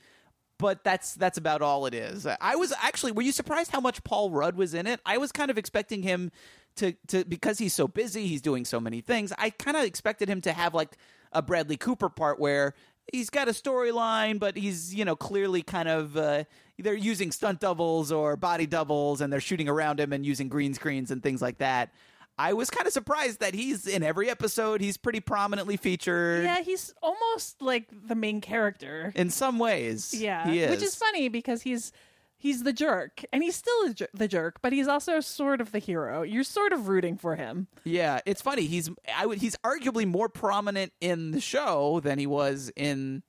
[0.58, 2.26] but that's that's about all it is.
[2.26, 5.02] I was actually were you surprised how much Paul Rudd was in it?
[5.06, 6.32] I was kind of expecting him
[6.78, 9.34] to to because he's so busy, he's doing so many things.
[9.38, 10.96] I kind of expected him to have like
[11.32, 12.74] a Bradley Cooper part where
[13.12, 16.43] he's got a storyline, but he's you know clearly kind of uh,
[16.78, 20.74] they're using stunt doubles or body doubles, and they're shooting around him and using green
[20.74, 21.91] screens and things like that.
[22.38, 24.80] I was kind of surprised that he's in every episode.
[24.80, 26.45] He's pretty prominently featured.
[26.45, 29.12] Yeah, he's almost like the main character.
[29.13, 30.69] In some ways, Yeah, he is.
[30.69, 31.91] which is funny because he's
[32.39, 35.80] he's the jerk, and he's still jer- the jerk, but he's also sort of the
[35.80, 36.23] hero.
[36.23, 37.67] You're sort of rooting for him.
[37.84, 38.65] Yeah, it's funny.
[38.65, 43.21] He's I would he's arguably more prominent in the show than he was in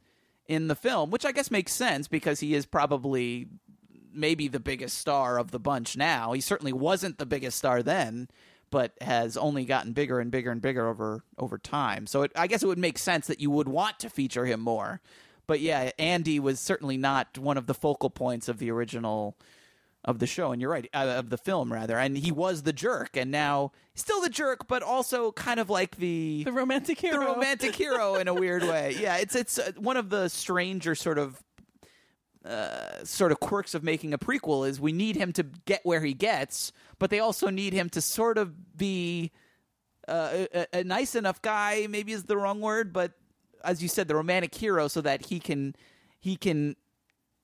[0.46, 3.48] in the film, which I guess makes sense because he is probably
[4.12, 6.32] maybe the biggest star of the bunch now.
[6.32, 8.28] He certainly wasn't the biggest star then,
[8.70, 12.06] but has only gotten bigger and bigger and bigger over over time.
[12.06, 14.60] So it, I guess it would make sense that you would want to feature him
[14.60, 15.00] more.
[15.50, 19.36] But yeah, Andy was certainly not one of the focal points of the original
[20.04, 20.52] of the show.
[20.52, 21.98] And you're right uh, of the film rather.
[21.98, 25.96] And he was the jerk and now still the jerk but also kind of like
[25.96, 27.18] the The romantic hero.
[27.18, 28.94] the romantic hero in a weird way.
[29.00, 31.42] Yeah it's it's uh, one of the stranger sort of
[32.44, 36.00] uh, sort of quirks of making a prequel is we need him to get where
[36.04, 39.32] he gets but they also need him to sort of be
[40.06, 43.14] uh, a, a nice enough guy maybe is the wrong word but
[43.64, 45.74] as you said the romantic hero so that he can
[46.18, 46.76] he can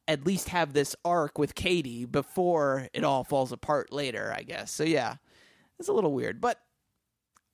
[0.08, 4.70] at least have this arc with Katie before it all falls apart later, I guess.
[4.70, 5.16] So yeah,
[5.78, 6.60] it's a little weird, but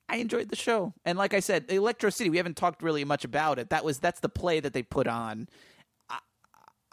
[0.09, 0.93] I enjoyed the show.
[1.05, 3.69] And like I said, Electro City, we haven't talked really much about it.
[3.69, 5.47] That was that's the play that they put on.
[6.09, 6.19] I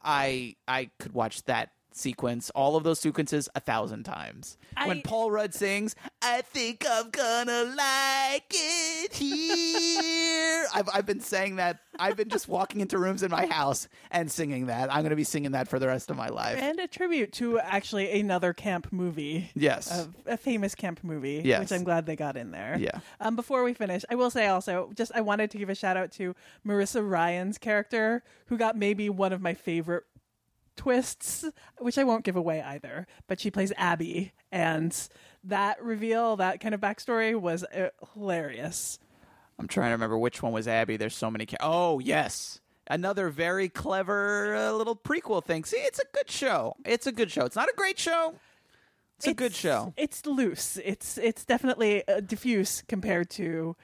[0.02, 4.57] I, I could watch that sequence, all of those sequences a thousand times.
[4.87, 10.66] when Paul Rudd sings, I think I'm gonna like it here.
[10.74, 11.81] I've I've been saying that.
[11.98, 14.92] I've been just walking into rooms in my house and singing that.
[14.92, 16.59] I'm gonna be singing that for the rest of my life.
[16.59, 19.50] and a tribute to actually another camp movie.
[19.55, 19.90] Yes.
[20.26, 21.61] a, a famous camp movie, Yes.
[21.61, 22.76] which I'm glad they got in there.
[22.79, 23.00] Yeah.
[23.20, 25.96] Um, before we finish, I will say also, just I wanted to give a shout
[25.96, 26.35] out to
[26.66, 30.05] Marissa Ryan's character, who got maybe one of my favorite
[30.81, 31.45] twists,
[31.79, 33.07] which I won't give away either.
[33.27, 34.97] But she plays Abby, and
[35.45, 38.99] that reveal, that kind of backstory, was uh, hilarious.
[39.59, 40.97] I'm trying to remember which one was Abby.
[40.97, 41.45] There's so many.
[41.45, 45.64] Ca- oh yes, another very clever uh, little prequel thing.
[45.64, 46.77] See, it's a good show.
[46.87, 47.45] It's a good show.
[47.45, 48.37] It's not a great show.
[49.19, 49.93] It's, a good show.
[49.99, 50.79] It's loose.
[50.83, 53.77] It's it's definitely uh, diffuse compared to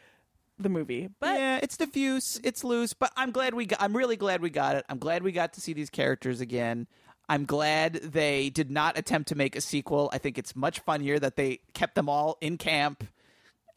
[0.59, 4.17] the movie, but yeah, it's diffuse, it's loose, but I'm glad we got, I'm really
[4.17, 4.85] glad we got it.
[4.89, 6.87] I'm glad we got to see these characters again.
[7.29, 10.09] I'm glad they did not attempt to make a sequel.
[10.13, 13.05] I think it's much funnier that they kept them all in camp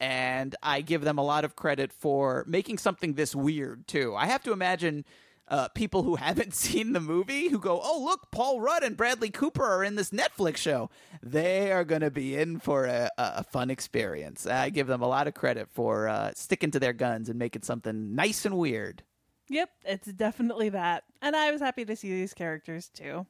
[0.00, 4.14] and I give them a lot of credit for making something this weird too.
[4.16, 5.04] I have to imagine
[5.50, 9.30] uh, people who haven't seen the movie who go, "Oh, look, Paul Rudd and Bradley
[9.30, 10.90] Cooper are in this Netflix show."
[11.22, 14.46] They are going to be in for a, a fun experience.
[14.46, 17.62] I give them a lot of credit for uh, sticking to their guns and making
[17.62, 19.02] something nice and weird.
[19.48, 21.02] Yep, it's definitely that.
[21.20, 23.26] And I was happy to see these characters too.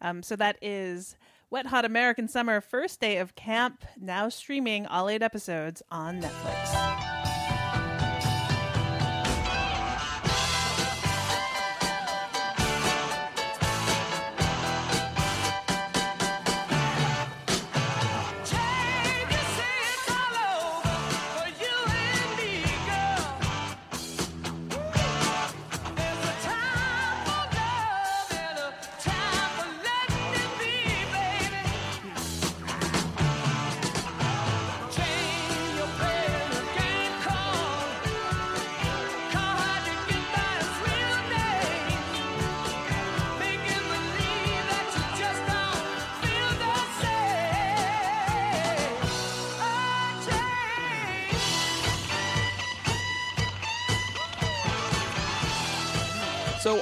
[0.00, 1.16] Um, so that is
[1.50, 7.09] Wet Hot American Summer, first day of camp, now streaming all eight episodes on Netflix.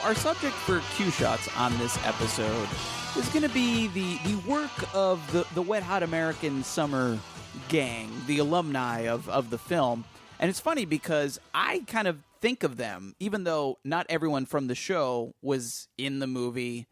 [0.09, 2.67] Our subject for Queue Shots on this episode
[3.15, 7.19] is going to be the the work of the the Wet Hot American Summer
[7.69, 10.07] gang, the alumni of of the film.
[10.41, 14.67] And it's funny because I kind of think of them, even though not everyone from
[14.67, 16.87] the show was in the movie.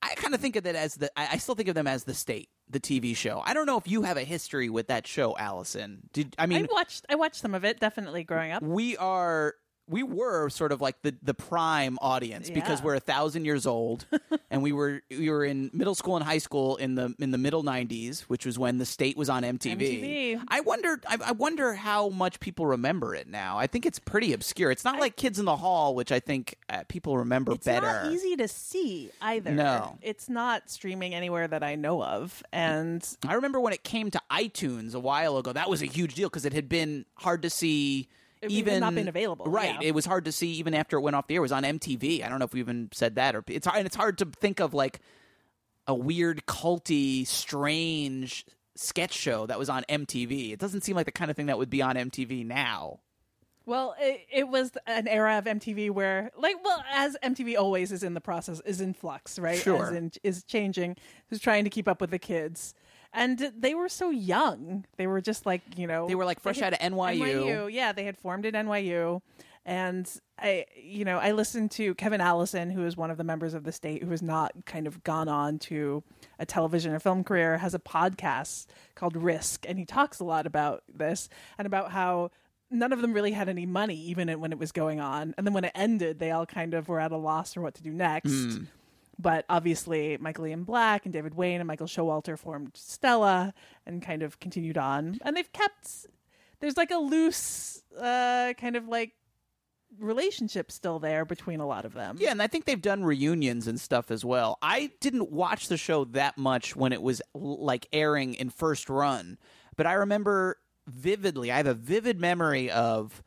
[0.00, 1.10] I kind of think of it as the.
[1.14, 3.42] I I still think of them as the state, the TV show.
[3.44, 6.08] I don't know if you have a history with that show, Alison.
[6.14, 8.62] Did I mean I watched I watched some of it definitely growing up.
[8.62, 9.54] we are
[9.88, 14.06] we were sort of like the the prime audience because we're a thousand years old
[14.50, 17.38] and we were we were in middle school and high school in the in the
[17.38, 19.76] middle 90s which was when the state was on MTV.
[19.76, 20.42] MTV.
[20.48, 23.58] I wonder I, I wonder how much people remember it now.
[23.58, 24.70] I think it's pretty obscure.
[24.70, 27.86] It's not like Kids in the Hall which I think uh, people remember It's better.
[27.86, 29.50] It's not easy to see either.
[29.50, 29.98] No.
[30.00, 32.42] It's not streaming anywhere that I know of.
[32.52, 36.14] And I remember when it came to iTunes a while ago, that was a huge
[36.14, 38.08] deal because it had been hard to see.
[38.48, 39.76] Even not been available, right?
[39.80, 39.88] yeah.
[39.88, 41.38] It was hard to see even after it went off the air.
[41.38, 42.24] It was on MTV.
[42.24, 43.78] I don't know if we even said that or it's hard.
[43.78, 45.00] And it's hard to think of like
[45.86, 50.52] a weird, culty, strange sketch show that was on MTV.
[50.52, 53.00] It doesn't seem like the kind of thing that would be on MTV now.
[53.64, 58.02] well, it, it was an era of MTV where, like, well, as MTV always is
[58.02, 59.58] in the process, is in flux, right?
[59.58, 59.86] Sure.
[59.86, 60.96] As in, is changing,
[61.30, 62.74] is trying to keep up with the kids.
[63.14, 64.86] And they were so young.
[64.96, 67.72] They were just like, you know, They were, like, fresh out of NYU.
[67.72, 69.20] Yeah, they had formed at NYU.
[69.64, 73.54] And I, you know, I listened to Kevin Allison, who is one of the members
[73.54, 76.02] of the state who has not kind of gone on to
[76.38, 79.64] a television or film career, has a podcast called Risk.
[79.68, 82.30] And he talks a lot about this and about how
[82.70, 85.34] none of them really had any money, even when it was going on.
[85.38, 87.74] And then when it ended, they all kind of were at a loss for what
[87.74, 88.32] to do next.
[88.32, 88.64] Hmm.
[89.18, 93.54] But obviously, Michael Ian Black and David Wain and Michael Showalter formed Stella
[93.86, 95.18] and kind of continued on.
[95.22, 96.06] And they've kept,
[96.60, 99.12] there's like a loose uh, kind of like
[99.98, 102.16] relationship still there between a lot of them.
[102.18, 104.58] Yeah, and I think they've done reunions and stuff as well.
[104.62, 109.38] I didn't watch the show that much when it was like airing in first run,
[109.76, 111.52] but I remember vividly.
[111.52, 113.22] I have a vivid memory of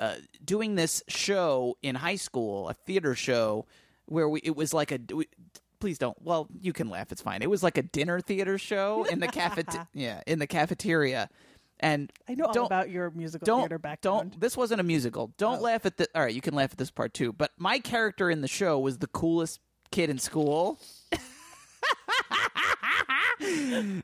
[0.00, 3.66] uh, doing this show in high school, a theater show
[4.08, 4.98] where we it was like a.
[5.14, 5.28] We,
[5.80, 6.20] Please don't.
[6.20, 7.12] Well, you can laugh.
[7.12, 7.40] It's fine.
[7.40, 9.86] It was like a dinner theater show in the cafet.
[9.94, 11.30] yeah, in the cafeteria,
[11.80, 14.32] and I know all about your musical don't theater background.
[14.32, 16.78] don't this wasn't a musical don't laugh at the all right you can laugh at
[16.78, 20.80] this part too but my character in the show was the coolest kid in school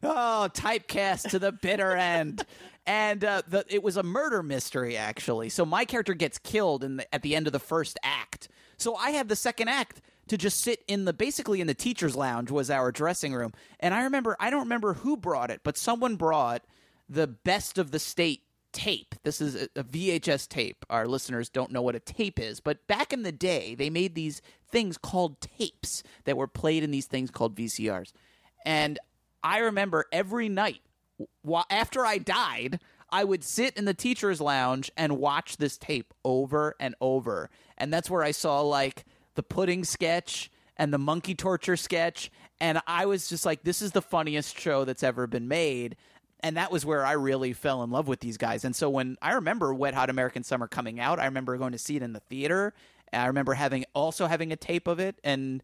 [0.02, 2.44] oh typecast to the bitter end
[2.86, 6.98] and uh, the, it was a murder mystery actually so my character gets killed in
[6.98, 10.38] the, at the end of the first act so i had the second act to
[10.38, 14.02] just sit in the basically in the teachers lounge was our dressing room and i
[14.04, 16.62] remember i don't remember who brought it but someone brought
[17.08, 18.42] the best of the state
[18.74, 19.14] tape.
[19.22, 20.84] This is a, a VHS tape.
[20.90, 24.14] Our listeners don't know what a tape is, but back in the day, they made
[24.14, 28.12] these things called tapes that were played in these things called VCRs.
[28.66, 28.98] And
[29.42, 30.80] I remember every night
[31.70, 32.80] after I died,
[33.14, 37.48] I would sit in the teacher's lounge and watch this tape over and over.
[37.78, 39.04] And that's where I saw like
[39.36, 42.32] the pudding sketch and the monkey torture sketch.
[42.60, 45.94] And I was just like, this is the funniest show that's ever been made
[46.40, 48.66] and that was where I really fell in love with these guys.
[48.66, 51.78] And so when I remember Wet Hot American Summer coming out, I remember going to
[51.78, 52.74] see it in the theater.
[53.14, 55.62] I remember having also having a tape of it, and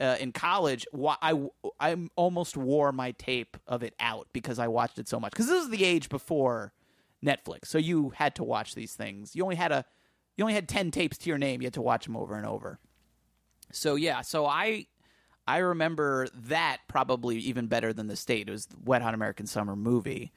[0.00, 0.84] uh, in college,
[1.22, 1.46] I
[1.78, 5.30] I almost wore my tape of it out because I watched it so much.
[5.30, 6.72] Because this is the age before
[7.24, 9.34] Netflix, so you had to watch these things.
[9.34, 9.84] You only had a
[10.36, 11.62] you only had ten tapes to your name.
[11.62, 12.78] You had to watch them over and over.
[13.72, 14.86] So yeah, so I
[15.46, 18.48] I remember that probably even better than the state.
[18.48, 20.32] It was the Wet Hot American Summer movie.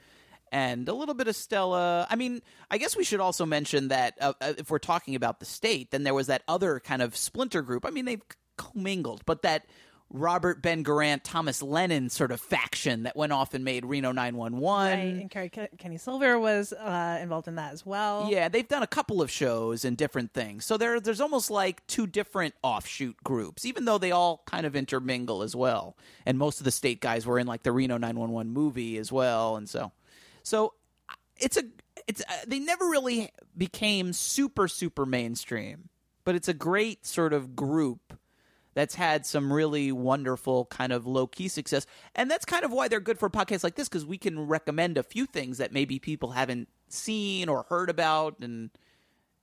[0.52, 2.08] And a little bit of Stella.
[2.10, 5.40] I mean, I guess we should also mention that uh, uh, if we're talking about
[5.40, 7.86] the state, then there was that other kind of splinter group.
[7.86, 8.24] I mean, they've
[8.58, 9.68] commingled, but that
[10.12, 15.30] Robert Ben Garant, Thomas Lennon sort of faction that went off and made Reno 911.
[15.32, 18.28] Right, and Kenny Silver was uh, involved in that as well.
[18.30, 20.66] Yeah, they've done a couple of shows and different things.
[20.66, 24.76] So there, there's almost like two different offshoot groups, even though they all kind of
[24.76, 25.96] intermingle as well.
[26.26, 29.58] And most of the state guys were in like the Reno 911 movie as well,
[29.58, 29.92] and so,
[30.42, 30.74] so
[31.38, 31.64] it's a,
[32.08, 35.90] it's uh, they never really became super super mainstream,
[36.24, 38.19] but it's a great sort of group
[38.74, 41.86] that's had some really wonderful kind of low key success.
[42.16, 44.98] And that's kind of why they're good for podcasts like this because we can recommend
[44.98, 48.36] a few things that maybe people haven't seen or heard about.
[48.40, 48.70] And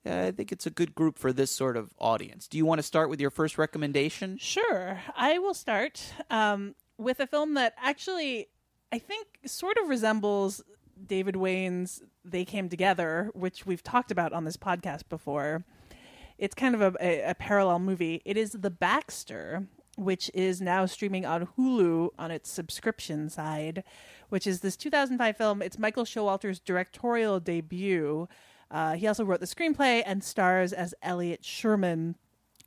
[0.04, 2.46] I think it's a good group for this sort of audience.
[2.46, 4.38] Do you want to start with your first recommendation?
[4.38, 5.00] Sure.
[5.16, 8.48] I will start um, with a film that actually
[8.92, 10.62] I think sort of resembles
[11.04, 15.64] David Wain's They Came Together, which we've talked about on this podcast before.
[16.38, 18.22] It's kind of a, a, a parallel movie.
[18.24, 19.66] It is The Baxter,
[19.96, 23.82] which is now streaming on Hulu on its subscription side,
[24.28, 25.62] which is this 2005 film.
[25.62, 28.28] It's Michael Showalter's directorial debut.
[28.70, 32.16] Uh, he also wrote the screenplay and stars as Elliot Sherman,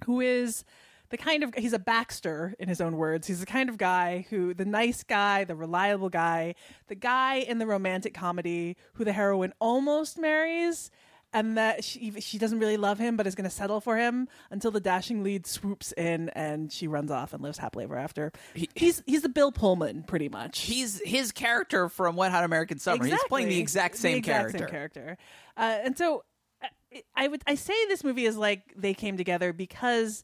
[0.05, 0.63] who is
[1.09, 3.27] the kind of he's a Baxter in his own words.
[3.27, 6.55] He's the kind of guy who the nice guy, the reliable guy,
[6.87, 10.91] the guy in the romantic comedy who the heroine almost marries
[11.33, 14.27] and that she she doesn't really love him but is going to settle for him
[14.49, 18.31] until the dashing lead swoops in and she runs off and lives happily ever after.
[18.75, 20.59] he's he's the Bill Pullman pretty much.
[20.61, 23.03] He's his character from Wet Hot American Summer.
[23.05, 24.57] He's playing the exact same The exact character.
[24.59, 25.17] Same character.
[25.57, 26.23] Uh, and so
[26.63, 26.67] uh,
[27.15, 30.23] I would I say this movie is like they came together because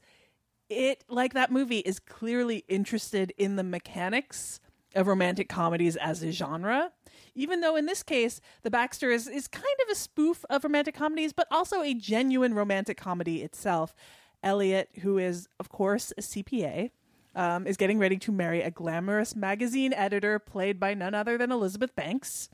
[0.69, 4.59] it like that movie is clearly interested in the mechanics
[4.95, 6.91] of romantic comedies as a genre.
[7.35, 10.95] Even though in this case, The Baxter is, is kind of a spoof of romantic
[10.95, 13.93] comedies, but also a genuine romantic comedy itself.
[14.41, 16.91] Elliot, who is, of course, a CPA,
[17.35, 21.51] um, is getting ready to marry a glamorous magazine editor played by none other than
[21.51, 22.49] Elizabeth Banks,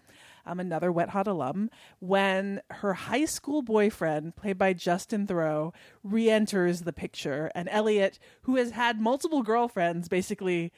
[0.46, 1.70] um, another Wet Hot alum,
[2.00, 5.72] when her high school boyfriend, played by Justin Theroux,
[6.04, 7.52] re enters the picture.
[7.54, 10.72] And Elliot, who has had multiple girlfriends, basically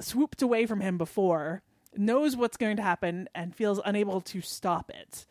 [0.00, 1.62] swooped away from him before,
[1.96, 5.26] knows what's going to happen and feels unable to stop it.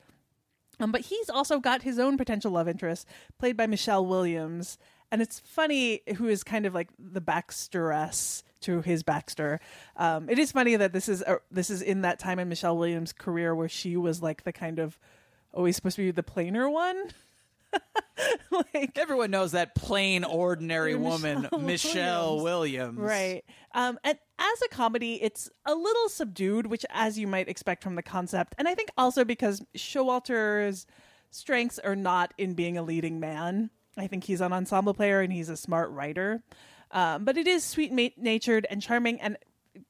[0.80, 3.08] Um, but he's also got his own potential love interest,
[3.40, 4.78] played by Michelle Williams.
[5.12, 9.60] And it's funny who is kind of like the Baxteress to his Baxter.
[9.96, 12.78] Um, it is funny that this is a, this is in that time in Michelle
[12.78, 15.00] Williams' career where she was like the kind of
[15.54, 17.10] always supposed to be the plainer one.
[18.74, 22.98] like Everyone knows that plain, ordinary woman, Michelle Michelle Williams.
[22.98, 23.44] Right.
[23.74, 27.96] Um, and as a comedy, it's a little subdued, which, as you might expect from
[27.96, 30.86] the concept, and I think also because Showalter's
[31.32, 33.70] strengths are not in being a leading man.
[33.98, 36.44] I think he's an ensemble player and he's a smart writer.
[36.92, 39.38] Um, but it is sweet ma- natured and charming and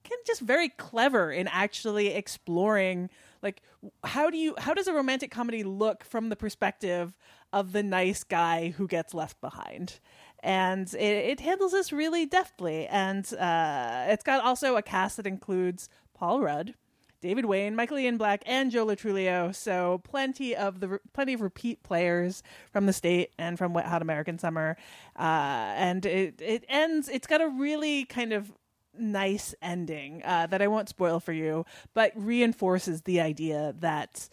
[0.04, 3.10] can just very clever in actually exploring
[3.42, 3.62] like
[4.04, 7.16] how do you how does a romantic comedy look from the perspective
[7.54, 10.00] of the nice guy who gets left behind.
[10.42, 12.88] And it, it handles this really deftly.
[12.88, 16.74] And uh, it's got also a cast that includes paul rudd
[17.22, 21.42] david wain michael ian black and joe lo truglio so plenty of the plenty of
[21.42, 22.42] repeat players
[22.72, 24.76] from the state and from wet hot american summer.
[25.16, 28.52] Uh, and it, it ends it's got a really kind of
[29.00, 34.30] nice ending uh, that I won't spoil for you, but reinforces the idea that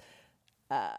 [0.70, 0.96] uh,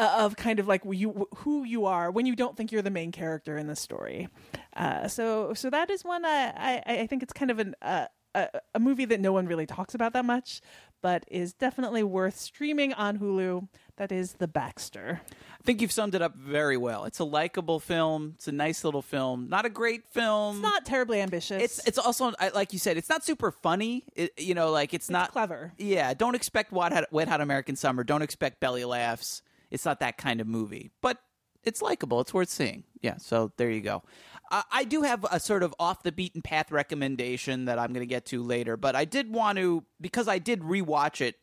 [0.00, 3.12] of kind of like you who you are when you don't think you're the main
[3.12, 4.28] character in the story.
[4.76, 8.06] Uh, so so that is one I I, I think it's kind of an uh,
[8.34, 10.60] a, a movie that no one really talks about that much,
[11.02, 13.68] but is definitely worth streaming on Hulu.
[13.96, 15.20] That is The Baxter.
[15.30, 17.04] I think you've summed it up very well.
[17.04, 18.32] It's a likable film.
[18.36, 19.48] It's a nice little film.
[19.48, 20.56] Not a great film.
[20.56, 21.62] It's not terribly ambitious.
[21.62, 22.96] It's it's also like you said.
[22.96, 24.04] It's not super funny.
[24.14, 25.72] It, you know, like it's, not clever.
[25.76, 28.04] Yeah, don't expect Wet Hot, Wet Hot American Summer.
[28.04, 29.42] Don't expect belly laughs.
[29.70, 31.18] It's not that kind of movie, but
[31.62, 32.20] it's likable.
[32.20, 32.84] It's worth seeing.
[33.02, 34.02] Yeah, so there you go.
[34.50, 38.02] Uh, I do have a sort of off the beaten path recommendation that I'm going
[38.02, 41.36] to get to later, but I did want to because I did rewatch it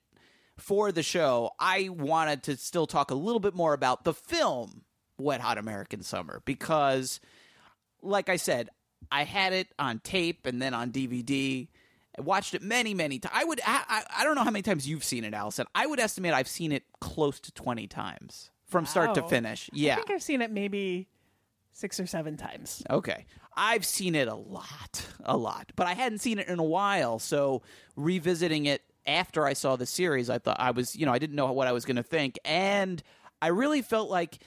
[0.57, 1.51] for the show.
[1.59, 4.83] I wanted to still talk a little bit more about the film
[5.17, 7.19] Wet Hot American Summer because
[8.01, 8.69] like I said,
[9.11, 11.67] I had it on tape and then on DVD.
[12.17, 13.33] I watched it many, many times.
[13.37, 15.67] I would, I, I, don't know how many times you've seen it, Alison.
[15.75, 19.27] I would estimate I've seen it close to twenty times from start to Wow.
[19.27, 19.69] finish.
[19.71, 19.93] Yeah.
[19.93, 21.07] I think I've seen it maybe
[21.71, 22.83] six or seven times.
[22.89, 23.25] Okay.
[23.55, 27.19] I've seen it a lot, a lot, but I hadn't seen it in a while.
[27.19, 27.61] So
[27.95, 31.35] revisiting it after I saw the series, I thought I was, you know, I didn't
[31.35, 32.37] know what I was going to think.
[32.45, 33.01] And
[33.41, 34.39] I really felt like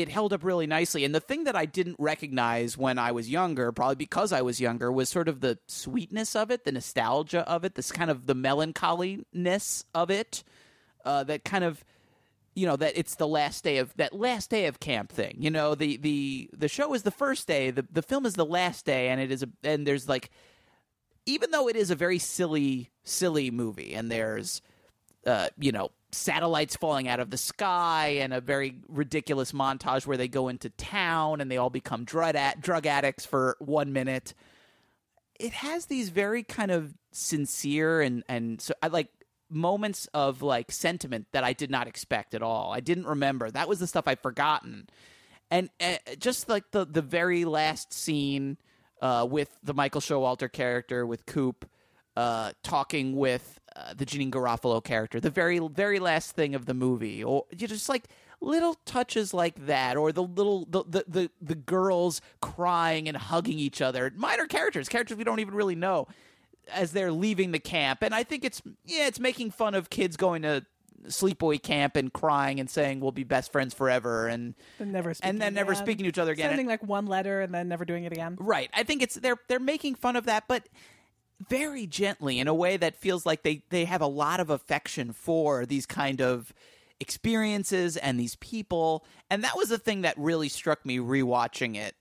[0.00, 1.04] it held up really nicely.
[1.04, 4.60] And the thing that I didn't recognize when I was younger, probably because I was
[4.60, 8.26] younger, was sort of the sweetness of it, the nostalgia of it, this kind of
[8.26, 10.44] the melancholiness of it,
[11.04, 11.84] uh, that kind of
[12.54, 15.48] you know that it's the last day of that last day of camp thing you
[15.48, 18.84] know the the the show is the first day the the film is the last
[18.84, 20.30] day and it is a and there's like
[21.24, 24.60] even though it is a very silly silly movie and there's
[25.24, 30.16] uh you know satellites falling out of the sky and a very ridiculous montage where
[30.16, 34.34] they go into town and they all become drug ad- drug addicts for 1 minute
[35.38, 39.08] it has these very kind of sincere and and so I like
[39.50, 42.72] moments of like sentiment that I did not expect at all.
[42.72, 43.50] I didn't remember.
[43.50, 44.88] That was the stuff I'd forgotten.
[45.50, 48.58] And uh, just like the the very last scene
[49.00, 51.68] uh, with the Michael Showalter character with Coop
[52.16, 56.74] uh, talking with uh, the Janeane Garofalo character, the very very last thing of the
[56.74, 58.04] movie, or you just like
[58.40, 63.58] little touches like that, or the little the the the, the girls crying and hugging
[63.58, 66.08] each other, minor characters, characters we don't even really know,
[66.72, 70.16] as they're leaving the camp, and I think it's yeah, it's making fun of kids
[70.16, 70.64] going to
[71.06, 75.40] sleepaway camp and crying and saying we'll be best friends forever and And never and
[75.40, 75.84] then never again.
[75.84, 76.50] speaking to each other again.
[76.50, 78.36] Sending like one letter and then never doing it again.
[78.40, 78.68] Right.
[78.74, 80.68] I think it's they're they're making fun of that, but
[81.46, 85.12] very gently in a way that feels like they they have a lot of affection
[85.12, 86.52] for these kind of
[87.00, 89.04] experiences and these people.
[89.30, 91.94] And that was the thing that really struck me rewatching it.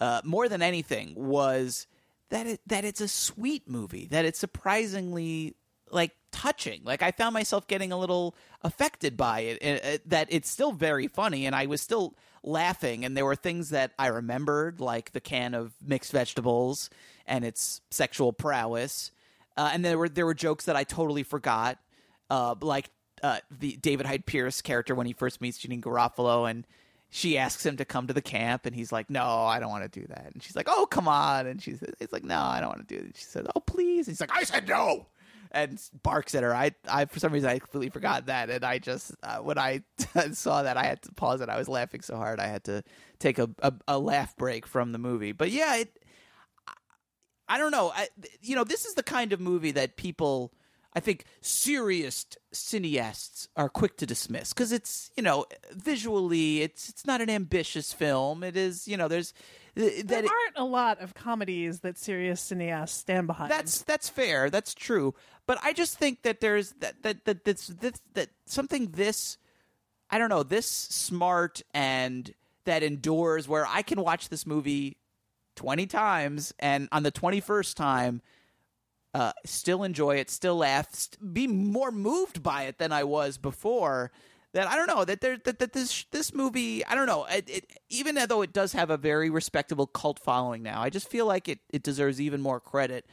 [0.00, 1.86] Uh, more than anything was
[2.30, 5.54] that it that it's a sweet movie, that it's surprisingly
[5.90, 6.82] like touching.
[6.84, 9.62] Like I found myself getting a little affected by it.
[9.62, 13.04] uh, uh, that it's still very funny, and I was still laughing.
[13.04, 16.90] And there were things that I remembered, like the can of mixed vegetables
[17.26, 19.10] and its sexual prowess.
[19.56, 21.78] Uh, and there were there were jokes that I totally forgot,
[22.30, 22.90] uh, like
[23.22, 26.66] uh, the David Hyde Pierce character when he first meets Janeane Garofalo and.
[27.14, 29.84] She asks him to come to the camp, and he's like, "No, I don't want
[29.84, 32.58] to do that." And she's like, "Oh, come on!" And she's he's like, "No, I
[32.60, 35.08] don't want to do it." She says, "Oh, please." And he's like, "I said no."
[35.52, 36.54] and barks at her.
[36.54, 39.82] I, I for some reason I completely forgot that, and I just uh, when I
[40.32, 41.48] saw that I had to pause it.
[41.48, 42.82] I was laughing so hard I had to
[43.18, 45.32] take a, a, a laugh break from the movie.
[45.32, 46.01] But yeah, it.
[47.52, 47.92] I don't know.
[47.94, 48.08] I,
[48.40, 50.52] you know, this is the kind of movie that people,
[50.94, 57.06] I think, serious cineasts are quick to dismiss because it's you know visually it's it's
[57.06, 58.42] not an ambitious film.
[58.42, 59.34] It is you know there's
[59.74, 63.50] that There it- aren't a lot of comedies that serious cineasts stand behind.
[63.50, 64.50] that's that's fair.
[64.50, 65.14] That's true.
[65.46, 69.38] But I just think that there's that that that that's this that something this
[70.10, 72.32] I don't know this smart and
[72.64, 74.96] that endures where I can watch this movie
[75.56, 78.22] twenty times and on the twenty first time.
[79.14, 83.36] Uh, still enjoy it, still laugh, st- be more moved by it than I was
[83.36, 84.10] before.
[84.54, 87.48] That I don't know that there that, that this this movie I don't know it,
[87.48, 91.26] it, even though it does have a very respectable cult following now, I just feel
[91.26, 93.04] like it it deserves even more credit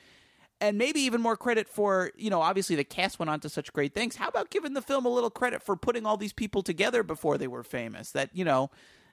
[0.62, 3.72] and maybe even more credit for you know obviously the cast went on to such
[3.74, 6.62] great things how about giving the film a little credit for putting all these people
[6.62, 8.70] together before they were famous that you know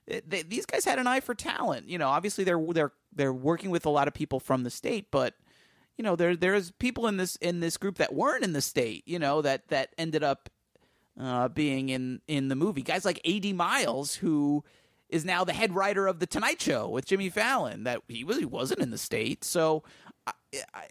[0.06, 1.88] they, these guys had an eye for talent.
[1.88, 5.06] You know obviously they're they're they're working with a lot of people from the state
[5.10, 5.34] but
[5.96, 9.02] you know there there's people in this in this group that weren't in the state
[9.06, 10.50] you know that that ended up
[11.20, 12.82] uh, being in in the movie.
[12.82, 13.52] Guys like A.D.
[13.52, 14.64] Miles who
[15.08, 18.38] is now the head writer of the tonight show with jimmy fallon that he was
[18.38, 19.44] he wasn't in the state.
[19.44, 19.82] So
[20.26, 20.32] I,
[20.74, 20.86] I,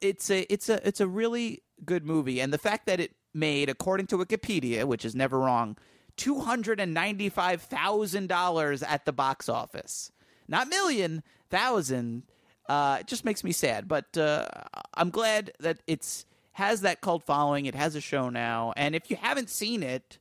[0.00, 2.40] it's a it's a it's a really good movie.
[2.40, 5.76] And the fact that it made according to wikipedia which is never wrong
[6.16, 10.12] $295,000 at the box office.
[10.48, 12.24] Not million thousand.
[12.68, 14.46] Uh it just makes me sad but uh
[14.94, 19.10] i'm glad that it's has that cult following it has a show now and if
[19.10, 20.18] you haven't seen it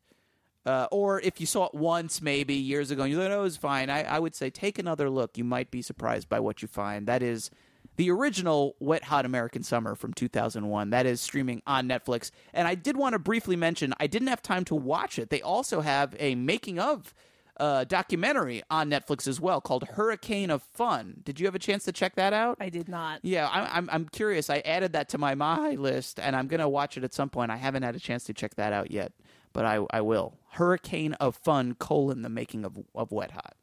[0.66, 3.42] uh, or if you saw it once maybe years ago and you thought oh, it
[3.42, 5.38] was fine I, I would say take another look.
[5.38, 7.08] You might be surprised by what you find.
[7.08, 7.52] That is
[7.96, 12.76] the original wet hot american summer from 2001 that is streaming on netflix and i
[12.76, 16.16] did want to briefly mention i didn't have time to watch it they also have
[16.20, 17.14] a making of
[17.58, 21.84] uh, documentary on netflix as well called hurricane of fun did you have a chance
[21.86, 23.20] to check that out I did not.
[23.24, 24.50] yeah, I'm, I'm I'm curious.
[24.50, 27.52] I added that to my my list, and I'm gonna watch it at some point.
[27.52, 29.12] I haven't had a chance to check that out yet,
[29.54, 30.38] but I I will.
[30.52, 33.56] Hurricane of Fun: colon the making of of Wet Hot.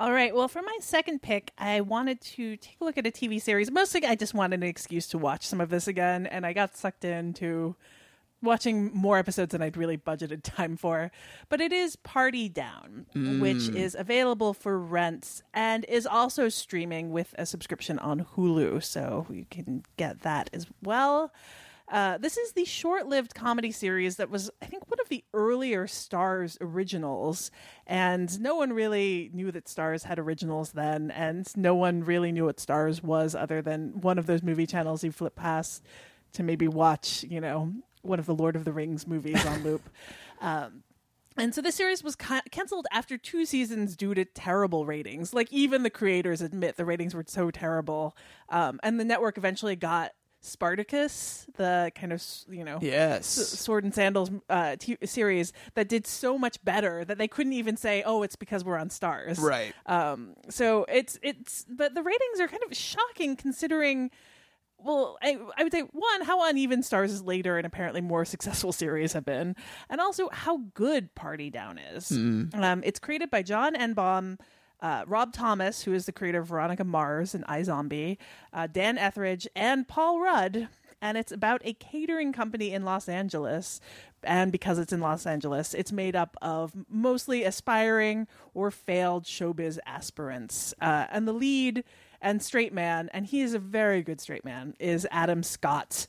[0.00, 0.34] All right.
[0.34, 3.70] Well, for my second pick, I wanted to take a look at a TV series.
[3.70, 6.74] Mostly, I just wanted an excuse to watch some of this again, and I got
[6.74, 7.76] sucked into
[8.40, 11.10] watching more episodes than I'd really budgeted time for.
[11.50, 13.76] But it is Party Down, which mm.
[13.76, 19.44] is available for rents and is also streaming with a subscription on Hulu, so you
[19.50, 21.30] can get that as well.
[21.90, 25.24] Uh, this is the short lived comedy series that was, I think, one of the
[25.34, 27.50] earlier Starz originals.
[27.86, 31.10] And no one really knew that Starz had originals then.
[31.10, 35.02] And no one really knew what Starz was other than one of those movie channels
[35.02, 35.84] you flip past
[36.34, 37.72] to maybe watch, you know,
[38.02, 39.88] one of the Lord of the Rings movies on loop.
[40.42, 40.84] Um,
[41.36, 45.34] and so the series was ca- canceled after two seasons due to terrible ratings.
[45.34, 48.16] Like even the creators admit the ratings were so terrible.
[48.48, 53.26] Um, and the network eventually got Spartacus, the kind of you know Yes.
[53.26, 57.76] sword and sandals uh, t- series that did so much better that they couldn't even
[57.76, 59.74] say, "Oh, it's because we're on Starz." Right.
[59.86, 64.10] Um, so it's it's but the ratings are kind of shocking considering.
[64.82, 69.12] Well, I, I would say one how uneven Starz' later and apparently more successful series
[69.12, 69.54] have been,
[69.90, 72.10] and also how good Party Down is.
[72.10, 74.38] Um, it's created by John Enbom,
[74.82, 78.16] uh, Rob Thomas, who is the creator of Veronica Mars and iZombie,
[78.52, 80.68] uh, Dan Etheridge, and Paul Rudd.
[81.02, 83.80] and it's about a catering company in Los Angeles.
[84.22, 89.78] And because it's in Los Angeles, it's made up of mostly aspiring or failed showbiz
[89.86, 90.74] aspirants.
[90.80, 91.84] Uh, and the lead
[92.22, 96.06] and straight man, and he is a very good straight man, is Adam Scott,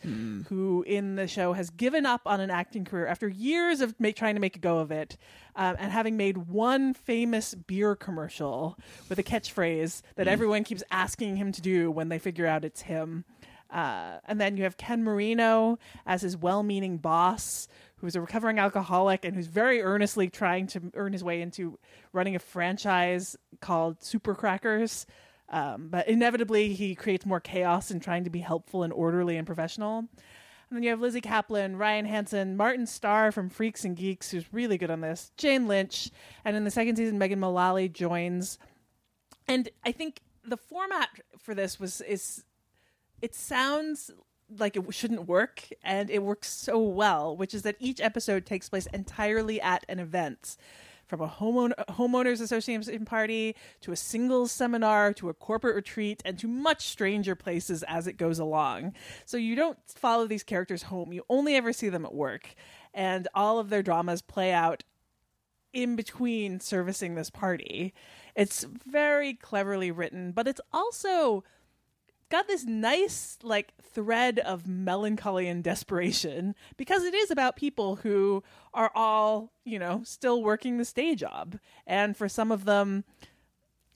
[0.49, 4.15] who in the show has given up on an acting career after years of make,
[4.15, 5.17] trying to make a go of it,
[5.55, 8.77] um, and having made one famous beer commercial
[9.09, 12.81] with a catchphrase that everyone keeps asking him to do when they figure out it's
[12.81, 13.23] him.
[13.69, 18.59] Uh, and then you have Ken Marino as his well meaning boss, who's a recovering
[18.59, 21.79] alcoholic and who's very earnestly trying to earn his way into
[22.11, 25.05] running a franchise called Super Crackers.
[25.51, 29.45] Um, but inevitably, he creates more chaos in trying to be helpful and orderly and
[29.45, 29.99] professional.
[29.99, 34.53] And then you have Lizzy Caplan, Ryan Hansen, Martin Starr from Freaks and Geeks, who's
[34.53, 36.09] really good on this, Jane Lynch,
[36.45, 38.57] and in the second season, Megan Mullally joins.
[39.49, 42.45] And I think the format for this was is
[43.21, 44.11] it sounds
[44.57, 48.67] like it shouldn't work and it works so well which is that each episode takes
[48.67, 50.57] place entirely at an event
[51.11, 56.39] from a homeowner, homeowners association party to a singles seminar to a corporate retreat and
[56.39, 58.93] to much stranger places as it goes along.
[59.25, 61.11] So you don't follow these characters home.
[61.11, 62.55] You only ever see them at work.
[62.93, 64.85] And all of their dramas play out
[65.73, 67.93] in between servicing this party.
[68.33, 71.43] It's very cleverly written but it's also
[72.31, 78.41] got this nice like thread of melancholy and desperation because it is about people who
[78.73, 83.03] are all you know still working this day job and for some of them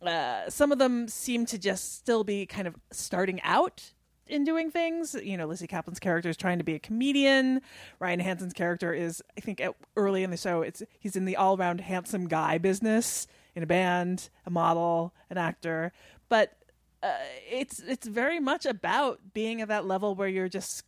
[0.01, 3.93] uh, some of them seem to just still be kind of starting out
[4.27, 5.15] in doing things.
[5.15, 7.61] You know, Lizzy Caplan's character is trying to be a comedian.
[7.99, 11.35] Ryan Hansen's character is, I think, at, early in the show, it's he's in the
[11.35, 15.91] all-round handsome guy business in a band, a model, an actor.
[16.29, 16.57] But
[17.05, 17.17] uh,
[17.49, 20.83] it's it's very much about being at that level where you're just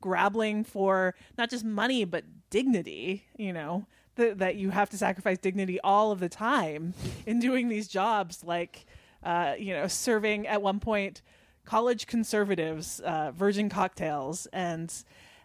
[0.00, 3.24] grappling for not just money but dignity.
[3.36, 3.86] You know
[4.16, 6.92] th- that you have to sacrifice dignity all of the time
[7.26, 8.84] in doing these jobs, like
[9.22, 11.22] uh, you know serving at one point
[11.64, 14.92] college conservatives uh, virgin cocktails, and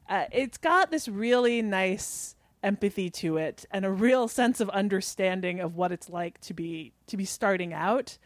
[0.09, 5.61] uh, it's got this really nice empathy to it and a real sense of understanding
[5.61, 8.17] of what it's like to be to be starting out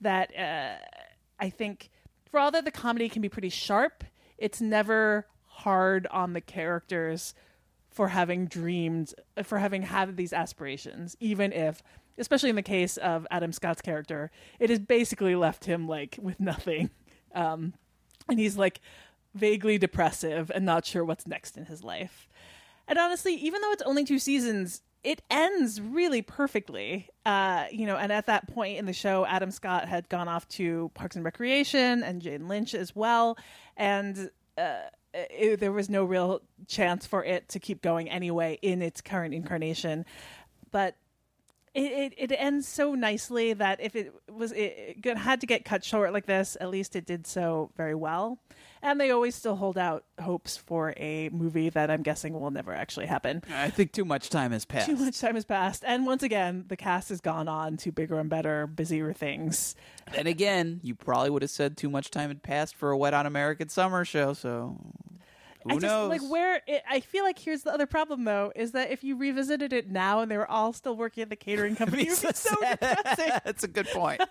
[0.00, 0.76] that uh,
[1.38, 1.90] I think
[2.30, 4.04] for all that the comedy can be pretty sharp,
[4.38, 7.34] it's never hard on the characters
[7.90, 9.14] for having dreamed,
[9.44, 11.82] for having had these aspirations, even if,
[12.18, 16.40] especially in the case of Adam Scott's character, it has basically left him like with
[16.40, 16.90] nothing.
[17.36, 17.74] Um,
[18.28, 18.80] and he's like
[19.34, 22.28] vaguely depressive and not sure what's next in his life.
[22.86, 27.08] And honestly, even though it's only two seasons, it ends really perfectly.
[27.26, 30.48] Uh, you know, and at that point in the show, Adam Scott had gone off
[30.48, 33.38] to Parks and Recreation and Jane Lynch as well,
[33.76, 34.78] and uh,
[35.12, 39.34] it, there was no real chance for it to keep going anyway in its current
[39.34, 40.04] incarnation.
[40.70, 40.96] But
[41.74, 45.64] it, it, it ends so nicely that if it was it, it had to get
[45.64, 48.38] cut short like this, at least it did so very well.
[48.84, 52.74] And they always still hold out hopes for a movie that I'm guessing will never
[52.74, 53.42] actually happen.
[53.50, 54.86] I think too much time has passed.
[54.86, 58.18] Too much time has passed, and once again, the cast has gone on to bigger
[58.20, 59.74] and better, busier things.
[60.12, 63.14] Then again, you probably would have said too much time had passed for a Wet
[63.14, 64.34] on American Summer show.
[64.34, 64.76] So
[65.64, 66.08] who I just knows?
[66.10, 69.16] like where it, I feel like here's the other problem though is that if you
[69.16, 72.20] revisited it now and they were all still working at the catering company, it would
[72.20, 73.32] be so depressing.
[73.44, 74.22] That's a good point.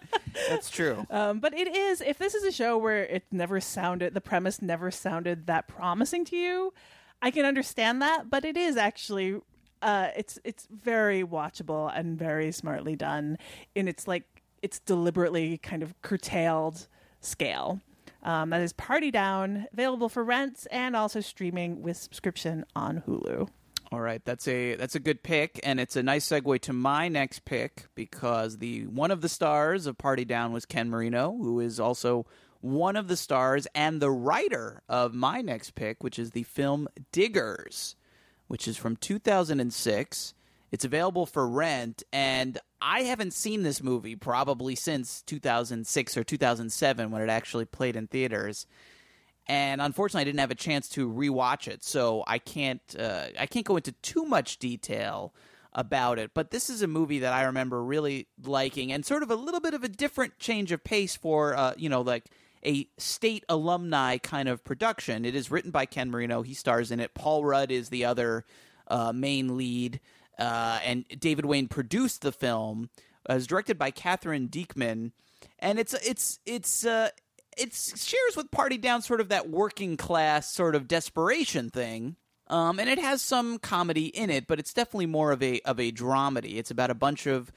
[0.50, 1.06] That's true.
[1.14, 4.62] Um, but it is if this is a show where it never sounded the premise
[4.62, 6.74] never sounded that promising to you,
[7.22, 8.30] I can understand that.
[8.32, 9.40] But it is actually
[9.84, 13.38] uh, it's it's very watchable and very smartly done
[13.76, 14.24] in its like
[14.62, 16.88] it's deliberately kind of curtailed
[17.20, 17.82] scale.
[18.24, 23.50] Um, that is Party Down, available for rent and also streaming with subscription on Hulu.
[23.92, 27.10] All right, that's a that's a good pick, and it's a nice segue to my
[27.10, 31.60] next pick because the one of the stars of Party Down was Ken Marino, who
[31.60, 32.26] is also
[32.62, 36.88] one of the stars and the writer of my next pick, which is the film
[37.12, 37.96] Diggers,
[38.48, 40.34] which is from 2006.
[40.74, 47.12] It's available for rent, and I haven't seen this movie probably since 2006 or 2007
[47.12, 48.66] when it actually played in theaters.
[49.48, 53.46] And unfortunately, I didn't have a chance to rewatch it, so I can't uh, I
[53.46, 55.36] can't go into too much detail
[55.74, 56.32] about it.
[56.34, 59.60] But this is a movie that I remember really liking, and sort of a little
[59.60, 62.26] bit of a different change of pace for uh, you know like
[62.66, 65.24] a state alumni kind of production.
[65.24, 67.14] It is written by Ken Marino; he stars in it.
[67.14, 68.44] Paul Rudd is the other
[68.88, 70.00] uh, main lead,
[70.40, 72.90] uh, and David Wain produced the film.
[73.30, 75.12] Uh, it was directed by Katherine Dieckmann,
[75.60, 77.10] and it's it's it's uh,
[77.58, 82.16] it shares with Party Down sort of that working class sort of desperation thing.
[82.48, 85.80] Um, and it has some comedy in it, but it's definitely more of a of
[85.80, 86.58] a dramedy.
[86.58, 87.52] It's about a bunch of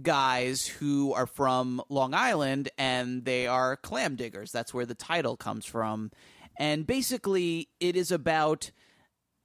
[0.00, 4.50] guys who are from Long Island and they are clam diggers.
[4.50, 6.10] That's where the title comes from.
[6.58, 8.70] And basically, it is about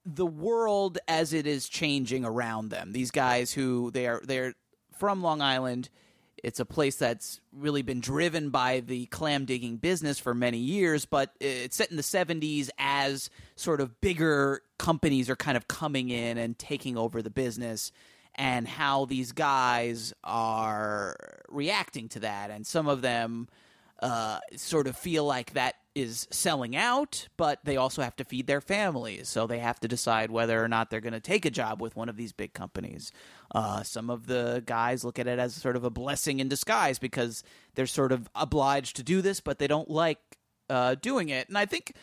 [0.07, 2.93] the world as it is changing around them.
[2.93, 4.53] These guys who they are they're
[4.97, 5.89] from Long Island.
[6.43, 11.05] It's a place that's really been driven by the clam digging business for many years,
[11.05, 16.09] but it's set in the 70s as sort of bigger companies are kind of coming
[16.09, 17.91] in and taking over the business
[18.35, 21.15] and how these guys are
[21.49, 22.51] reacting to that.
[22.51, 23.47] And some of them
[23.99, 28.45] uh, sort of feel like that is selling out, but they also have to feed
[28.45, 29.27] their families.
[29.27, 31.95] So they have to decide whether or not they're going to take a job with
[31.95, 33.11] one of these big companies.
[33.53, 36.99] Uh, some of the guys look at it as sort of a blessing in disguise
[36.99, 37.43] because
[37.75, 40.19] they're sort of obliged to do this, but they don't like
[40.69, 41.47] uh, doing it.
[41.47, 41.93] And I think,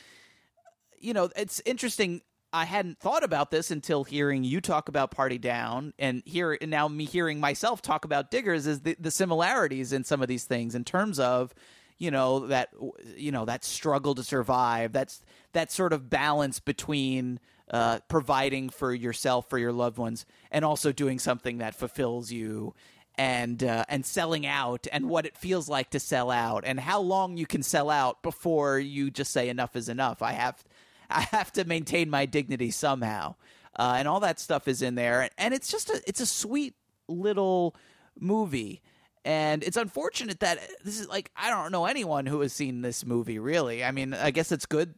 [0.99, 2.23] you know, it's interesting.
[2.53, 6.71] I hadn't thought about this until hearing you talk about Party Down, and here and
[6.71, 10.45] now me hearing myself talk about Diggers is the, the similarities in some of these
[10.45, 11.53] things in terms of
[11.99, 12.71] you know that
[13.17, 15.23] you know that struggle to survive that's
[15.53, 17.39] that sort of balance between
[17.71, 22.75] uh, providing for yourself for your loved ones and also doing something that fulfills you
[23.17, 27.01] and uh, and selling out and what it feels like to sell out and how
[27.01, 30.23] long you can sell out before you just say enough is enough.
[30.23, 30.65] I have
[31.11, 33.35] i have to maintain my dignity somehow.
[33.77, 35.29] Uh, and all that stuff is in there.
[35.37, 36.75] And it's just a it's a sweet
[37.09, 37.75] little
[38.19, 38.83] movie
[39.25, 43.05] and it's unfortunate that this is like I don't know anyone who has seen this
[43.05, 43.83] movie really.
[43.85, 44.95] I mean, I guess it's good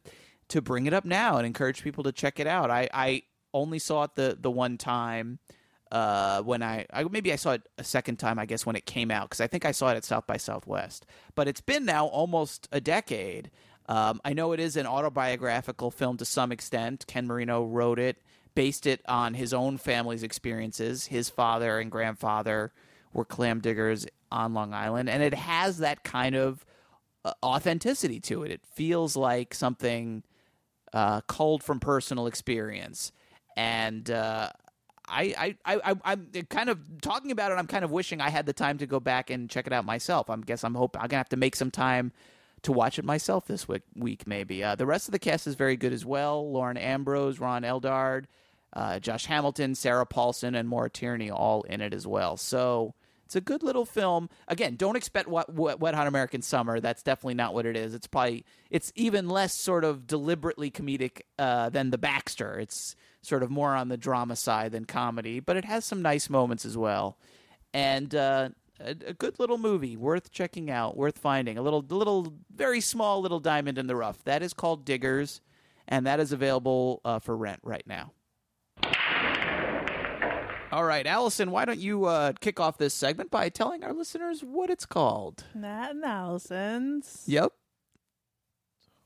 [0.49, 2.71] to bring it up now and encourage people to check it out.
[2.71, 3.23] I, I
[3.53, 5.39] only saw it the the one time
[5.91, 8.39] uh, when I, I maybe I saw it a second time.
[8.39, 10.37] I guess when it came out because I think I saw it at South by
[10.37, 11.05] Southwest.
[11.35, 13.51] But it's been now almost a decade.
[13.89, 17.05] Um, I know it is an autobiographical film to some extent.
[17.07, 18.21] Ken Marino wrote it,
[18.53, 21.05] based it on his own family's experiences.
[21.05, 22.73] His father and grandfather
[23.13, 26.65] were clam diggers on Long Island, and it has that kind of
[27.25, 28.51] uh, authenticity to it.
[28.51, 30.23] It feels like something
[30.93, 33.11] uh, culled from personal experience,
[33.55, 34.49] and uh,
[35.07, 37.55] I, I, I, I'm kind of talking about it.
[37.55, 39.85] I'm kind of wishing I had the time to go back and check it out
[39.85, 40.29] myself.
[40.29, 42.11] I guess I'm hoping I'm gonna have to make some time
[42.63, 43.83] to watch it myself this week.
[43.95, 44.63] Week maybe.
[44.63, 46.51] Uh, the rest of the cast is very good as well.
[46.51, 48.25] Lauren Ambrose, Ron Eldard,
[48.73, 52.35] uh, Josh Hamilton, Sarah Paulson, and Maura Tierney all in it as well.
[52.35, 52.93] So
[53.27, 54.29] it's a good little film.
[54.47, 56.79] Again, don't expect what, what, Wet Hot American Summer.
[56.79, 57.93] That's definitely not what it is.
[57.93, 62.57] It's probably it's even less sort of deliberately comedic uh, than The Baxter.
[62.57, 66.29] It's sort of more on the drama side than comedy, but it has some nice
[66.29, 67.17] moments as well.
[67.73, 68.49] And uh,
[68.79, 71.57] a, a, good little movie, worth checking out, worth finding.
[71.57, 74.23] A little, little, very small little diamond in the rough.
[74.23, 75.41] That is called Diggers,
[75.85, 78.13] and that is available uh, for rent right now.
[80.69, 84.43] All right, Alison, why don't you uh, kick off this segment by telling our listeners
[84.43, 85.45] what it's called?
[85.55, 87.23] Matt and Alison's.
[87.25, 87.53] Yep.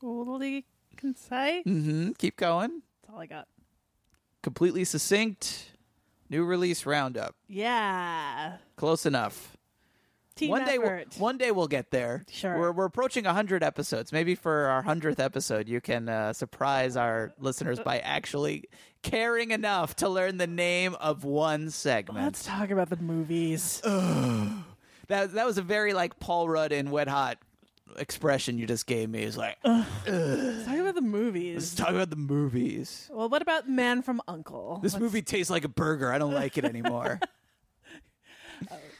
[0.00, 1.64] Totally concise.
[1.64, 2.12] Mm-hmm.
[2.18, 2.82] Keep going.
[3.02, 3.46] That's all I got.
[4.42, 5.70] Completely succinct.
[6.28, 7.36] New release roundup.
[7.46, 8.54] Yeah.
[8.74, 9.51] Close enough.
[10.34, 12.24] Team one day, we'll, one day we'll get there.
[12.30, 12.58] Sure.
[12.58, 14.12] We're, we're approaching hundred episodes.
[14.12, 18.64] Maybe for our hundredth episode, you can uh, surprise our listeners by actually
[19.02, 22.24] caring enough to learn the name of one segment.
[22.24, 23.80] Let's talk about the movies.
[25.08, 27.38] that that was a very like Paul Rudd in Wet Hot
[27.96, 29.22] expression you just gave me.
[29.22, 31.56] Is like, Let's talk about the movies.
[31.56, 33.10] let's talk about the movies.
[33.12, 34.80] Well, what about Man from Uncle?
[34.82, 36.12] This Let's- movie tastes like a burger.
[36.12, 37.20] I don't like it anymore.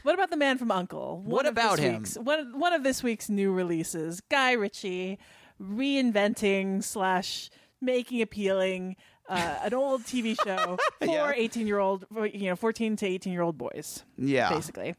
[0.03, 1.18] What about the Man from Uncle?
[1.18, 2.05] One What about him?
[2.22, 4.20] One, one of this week's new releases.
[4.20, 5.18] Guy Ritchie
[5.61, 7.50] reinventing slash
[7.80, 8.96] making appealing
[9.28, 11.32] uh, an old TV show for Yeah.
[11.34, 14.05] eighteen year old, you know, fourteen to eighteen year old boys.
[14.18, 14.50] Yeah.
[14.50, 14.94] basically.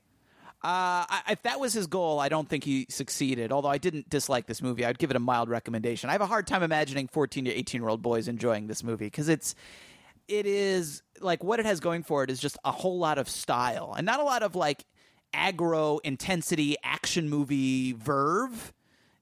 [0.65, 3.51] Uh, I, if that was his goal, I don't think he succeeded.
[3.51, 6.09] Although I didn't dislike this movie, I'd give it a mild recommendation.
[6.09, 9.07] I have a hard time imagining 14 to 18 year old boys enjoying this movie
[9.07, 9.55] because it's
[10.29, 13.27] it is like what it has going for it is just a whole lot of
[13.27, 14.85] style and not a lot of like
[15.33, 18.73] aggro intensity action movie verve.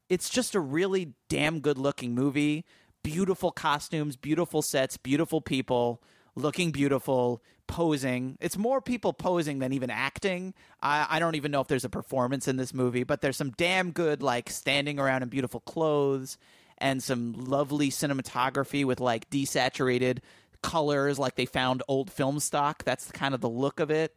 [0.09, 2.65] It's just a really damn good looking movie.
[3.03, 6.01] Beautiful costumes, beautiful sets, beautiful people,
[6.35, 7.41] looking beautiful,
[7.71, 8.37] posing.
[8.41, 10.53] It's more people posing than even acting.
[10.81, 13.51] I, I don't even know if there's a performance in this movie, but there's some
[13.51, 16.37] damn good like standing around in beautiful clothes
[16.77, 20.19] and some lovely cinematography with like desaturated
[20.61, 22.83] colors like they found old film stock.
[22.83, 24.13] That's kind of the look of it.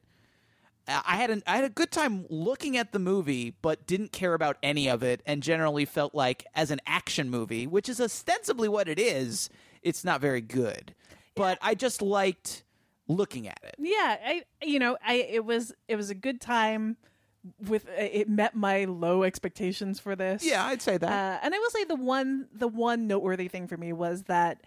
[0.87, 4.35] I had an I had a good time looking at the movie, but didn't care
[4.35, 8.69] about any of it, and generally felt like as an action movie, which is ostensibly
[8.69, 9.49] what it is,
[9.83, 10.95] it's not very good.
[11.35, 12.65] But I just liked
[13.09, 13.77] looking at it.
[13.79, 16.97] Yeah, I you know, I it was it was a good time
[17.67, 20.45] with it met my low expectations for this.
[20.45, 21.11] Yeah, I'd say that.
[21.11, 24.63] Uh, and I will say the one the one noteworthy thing for me was that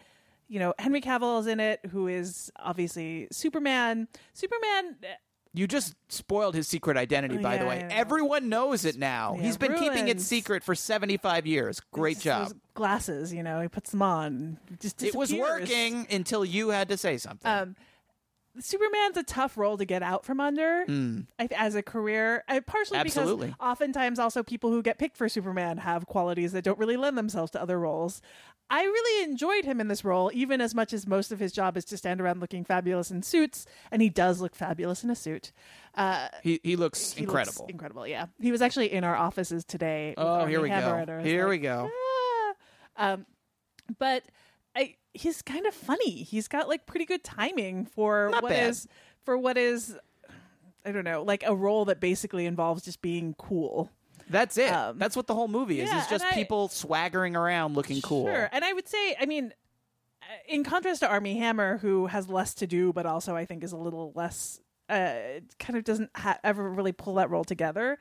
[0.47, 4.07] you know Henry Cavill is in it, who is obviously Superman.
[4.33, 4.95] Superman.
[5.57, 7.79] You just spoiled his secret identity, by the Yeah, way.
[7.83, 7.95] I know.
[7.95, 9.35] Everyone knows it now.
[9.35, 10.27] Yeah, He's been keeping it ruins.
[10.27, 11.81] secret for 75 years.
[11.91, 12.47] Great It's job.
[12.49, 14.59] those Glasses, you know, he puts them on.
[14.79, 15.59] Just It was disappears.
[15.61, 17.49] working until you had to say something.
[17.51, 17.75] Um,
[18.59, 20.83] Superman's a tough role to get out from under
[21.37, 22.43] I, as a career.
[22.47, 23.05] I, partially Hmm.
[23.05, 23.47] Absolutely.
[23.47, 27.17] because oftentimes also people who get picked for Superman have qualities that don't really lend
[27.17, 28.21] themselves to other roles.
[28.69, 31.77] I really enjoyed him in this role, even as much as most of his job
[31.77, 35.15] is to stand around looking fabulous in suits, and he does look fabulous in a
[35.15, 35.51] suit.
[35.95, 37.65] Uh, he he looks he looks incredible.
[37.69, 38.25] incredible, yeah.
[38.41, 40.13] He was actually in our offices today.
[40.17, 40.75] Oh, here we go.
[40.75, 41.89] and I was Here we go.
[42.97, 43.25] "Ah." Um,
[43.99, 44.23] but
[44.75, 46.23] I, he's kind of funny.
[46.23, 48.87] He's got like pretty good timing for Not what is
[49.23, 49.95] for what is
[50.85, 53.91] I don't know, like a role that basically involves just being cool.
[54.29, 54.71] That's it.
[54.71, 55.89] Um, That's what the whole movie is.
[55.89, 58.25] yeah, it's just I- people swaggering around looking cool.
[58.25, 58.49] Sure.
[58.51, 59.53] And I would say, I mean,
[60.21, 63.63] uh, in contrast to Armie Hammer, who has less to do, but also I think
[63.63, 64.59] is a little less,
[64.89, 65.13] uh,
[65.59, 67.97] kind of doesn't ha- ever really pull that role together.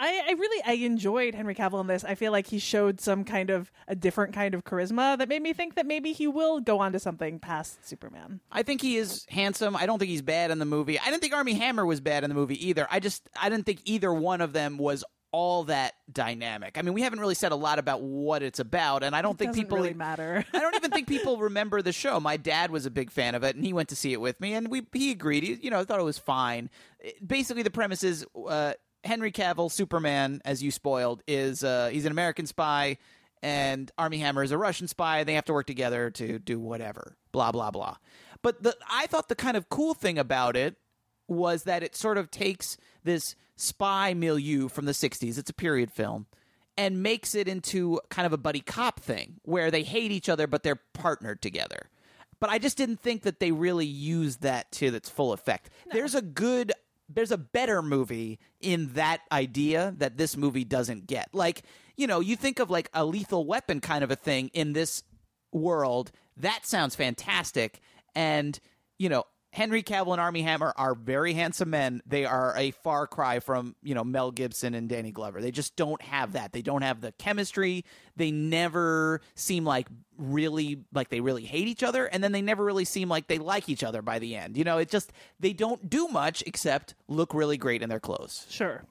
[0.00, 2.04] I, I really I enjoyed Henry Cavill in this.
[2.04, 5.42] I feel like he showed some kind of a different kind of charisma that made
[5.42, 8.38] me think that maybe he will go on to something past Superman.
[8.52, 9.74] I think he is handsome.
[9.74, 11.00] I don't think he's bad in the movie.
[11.00, 12.86] I didn't think Armie Hammer was bad in the movie either.
[12.92, 16.78] I just I didn't think either one of them was all that dynamic.
[16.78, 19.38] I mean, we haven't really said a lot about what it's about, and I don't
[19.38, 20.44] think people really matter.
[20.54, 22.18] I don't even think people remember the show.
[22.18, 24.40] My dad was a big fan of it, and he went to see it with
[24.40, 25.42] me, and we he agreed.
[25.44, 26.70] He, you know, thought it was fine.
[26.98, 28.72] It- basically, the premise is uh,
[29.04, 32.96] Henry Cavill, Superman, as you spoiled, is uh, he's an American spy,
[33.42, 35.24] and Armie Hammer is a Russian spy.
[35.24, 37.16] They have to work together to do whatever.
[37.32, 37.96] Blah blah blah.
[38.42, 40.76] But the I thought the kind of cool thing about it
[41.26, 42.78] was that it sort of takes
[43.08, 46.26] this spy milieu from the 60s, it's a period film,
[46.76, 50.46] and makes it into kind of a buddy cop thing where they hate each other
[50.46, 51.88] but they're partnered together.
[52.40, 55.70] But I just didn't think that they really used that to its full effect.
[55.90, 56.72] There's a good
[57.08, 61.30] there's a better movie in that idea that this movie doesn't get.
[61.32, 61.62] Like,
[61.96, 65.02] you know, you think of like a lethal weapon kind of a thing in this
[65.50, 67.80] world, that sounds fantastic.
[68.14, 68.60] And,
[68.98, 72.02] you know, Henry Cavill and Armie Hammer are very handsome men.
[72.06, 75.40] They are a far cry from, you know, Mel Gibson and Danny Glover.
[75.40, 76.52] They just don't have that.
[76.52, 77.84] They don't have the chemistry.
[78.16, 79.88] They never seem like
[80.18, 83.38] really like they really hate each other and then they never really seem like they
[83.38, 84.56] like each other by the end.
[84.56, 88.46] You know, it just they don't do much except look really great in their clothes.
[88.50, 88.84] Sure.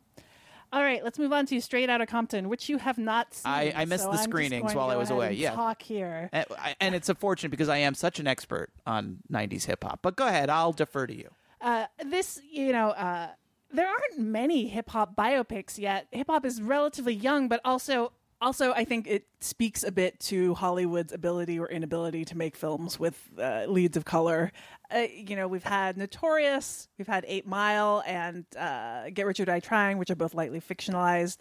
[0.73, 3.51] All right, let's move on to Straight Outta Compton, which you have not seen.
[3.51, 5.55] I- I missed so the I'm screenings while I was away, yeah.
[5.55, 6.29] talk here.
[6.33, 9.99] And, I- and it's unfortunate because I am such an expert on 90s hip hop.
[10.01, 11.29] But go ahead, I'll defer to you.
[11.61, 13.29] Uh, this, you know, uh,
[13.71, 16.07] there aren't many hip hop biopics yet.
[16.11, 20.53] Hip hop is relatively young, but also, also, I think it speaks a bit to
[20.53, 24.51] Hollywood's ability or inability to make films with uh, leads of color.
[24.93, 29.45] Uh, you know, we've had Notorious, we've had Eight Mile, and uh, Get Rich or
[29.45, 31.37] Die Trying, which are both lightly fictionalized.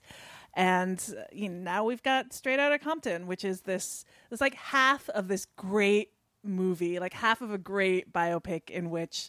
[0.55, 4.55] And uh, you know, now we've got Straight Outta Compton, which is this, it's like
[4.55, 9.28] half of this great movie, like half of a great biopic in which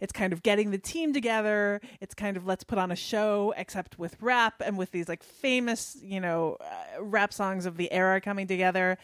[0.00, 1.80] it's kind of getting the team together.
[2.00, 5.22] It's kind of let's put on a show, except with rap and with these like
[5.22, 8.98] famous, you know, uh, rap songs of the era coming together.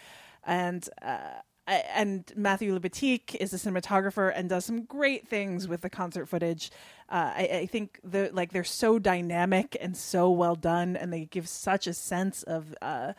[0.45, 5.91] And uh, and Matthew Libatique is a cinematographer and does some great things with the
[5.91, 6.71] concert footage.
[7.09, 11.25] Uh, I, I think the like they're so dynamic and so well done, and they
[11.25, 12.75] give such a sense of.
[12.81, 13.15] Uh,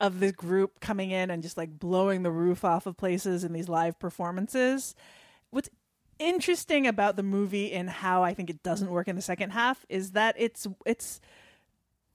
[0.00, 3.52] of the group coming in and just like blowing the roof off of places in
[3.52, 4.96] these live performances.
[5.50, 5.68] What's
[6.18, 9.84] interesting about the movie and how I think it doesn't work in the second half
[9.88, 11.20] is that it's it's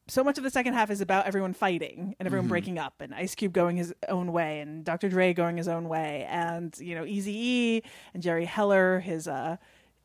[0.10, 2.50] so much of the second half is about everyone fighting and everyone Mhm.
[2.50, 5.10] breaking up and Ice Cube going his own way and Dr.
[5.10, 7.84] Dre going his own way and you know Eazy E
[8.14, 9.58] and Jerry Heller his uh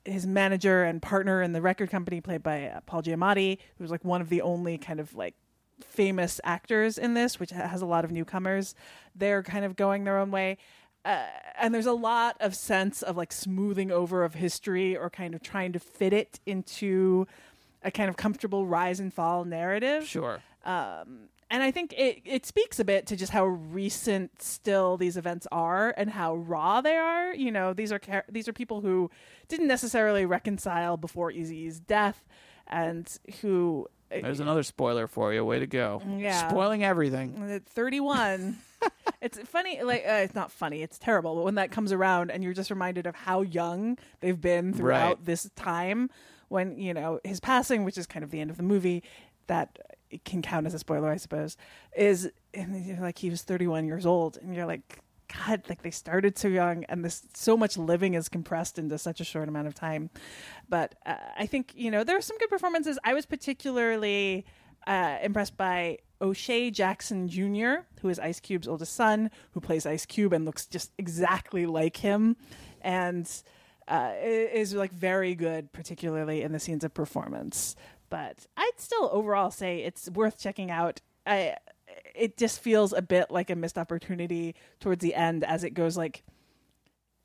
[0.05, 4.05] his manager and partner in the record company played by uh, Paul Giamatti who's like
[4.05, 5.35] one of the only kind of like
[5.81, 8.75] famous actors in this which has a lot of newcomers
[9.15, 10.57] they're kind of going their own way
[11.05, 11.27] uh,
[11.59, 15.43] and there's a lot of sense of like smoothing over of history or kind of
[15.43, 17.27] trying to fit it into
[17.83, 20.41] a kind of comfortable rise and fall narrative Sure.
[20.65, 25.19] um, and I think it, it speaks a bit to just how recent still these
[25.19, 27.35] events are and how raw they are.
[27.35, 29.11] You know, these are char- these are people who
[29.49, 32.25] didn't necessarily reconcile before Eazy's death,
[32.69, 33.07] and
[33.43, 33.87] who
[34.21, 35.45] There's another spoiler for you.
[35.45, 36.03] Way to go.
[36.19, 36.49] Yeah.
[36.49, 37.51] Spoiling everything.
[37.51, 38.59] At 31.
[39.23, 42.43] it's funny, like, uh, it's not funny, it's terrible, but when that comes around and
[42.43, 45.25] you're just reminded of how young they've been throughout Right.
[45.25, 46.11] this time,
[46.49, 49.03] when, you know, his passing, which is kind of the end of the movie,
[49.47, 49.79] that
[50.11, 51.57] it can count as a spoiler, I suppose,
[51.97, 54.99] is and you're like he was 31 years old, and you're like,
[55.35, 59.21] God, like they started so young, and this so much living is compressed into such
[59.21, 60.11] a short amount of time.
[60.69, 62.99] But uh, I think you know there are some good performances.
[63.05, 64.45] I was particularly
[64.87, 70.07] uh, impressed by O'Shea Jackson Jr., who is Ice Cube's oldest son, who plays Ice
[70.07, 72.37] Cube and looks just exactly like him,
[72.81, 73.29] and
[73.89, 77.77] uh, is like very good, particularly in the scenes of performance.
[78.11, 81.01] But I'd still overall say it's worth checking out.
[81.27, 81.57] I,
[82.15, 85.97] it just feels a bit like a missed opportunity towards the end as it goes
[85.97, 86.23] like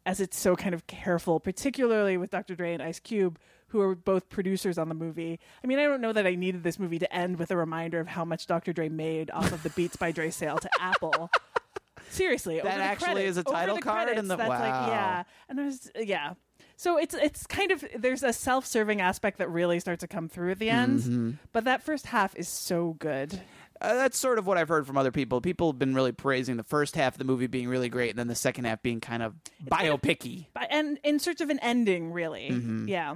[0.05, 2.55] as it's so kind of careful, particularly with Dr.
[2.55, 3.37] Dre and Ice Cube,
[3.67, 5.37] who are both producers on the movie.
[5.61, 7.99] I mean, I don't know that I needed this movie to end with a reminder
[7.99, 8.71] of how much Dr.
[8.71, 11.29] Dre made off of the Beats by Dre sale to Apple.
[12.09, 14.87] Seriously, That actually credits- is a title card in that's like wow.
[14.87, 16.35] yeah, and there's yeah.
[16.77, 20.51] So it's it's kind of there's a self-serving aspect that really starts to come through
[20.51, 21.37] at the end, Mhm.
[21.51, 23.41] but that first half is so good.
[23.79, 25.39] Uh, that's sort of what I've heard from other people.
[25.41, 28.19] People have been really praising the first half of the movie being really great, and
[28.19, 30.47] then the second half being kind of biopicky.
[30.69, 32.49] And in search of an ending, really.
[32.51, 32.87] Mhm.
[32.87, 33.15] Yeah.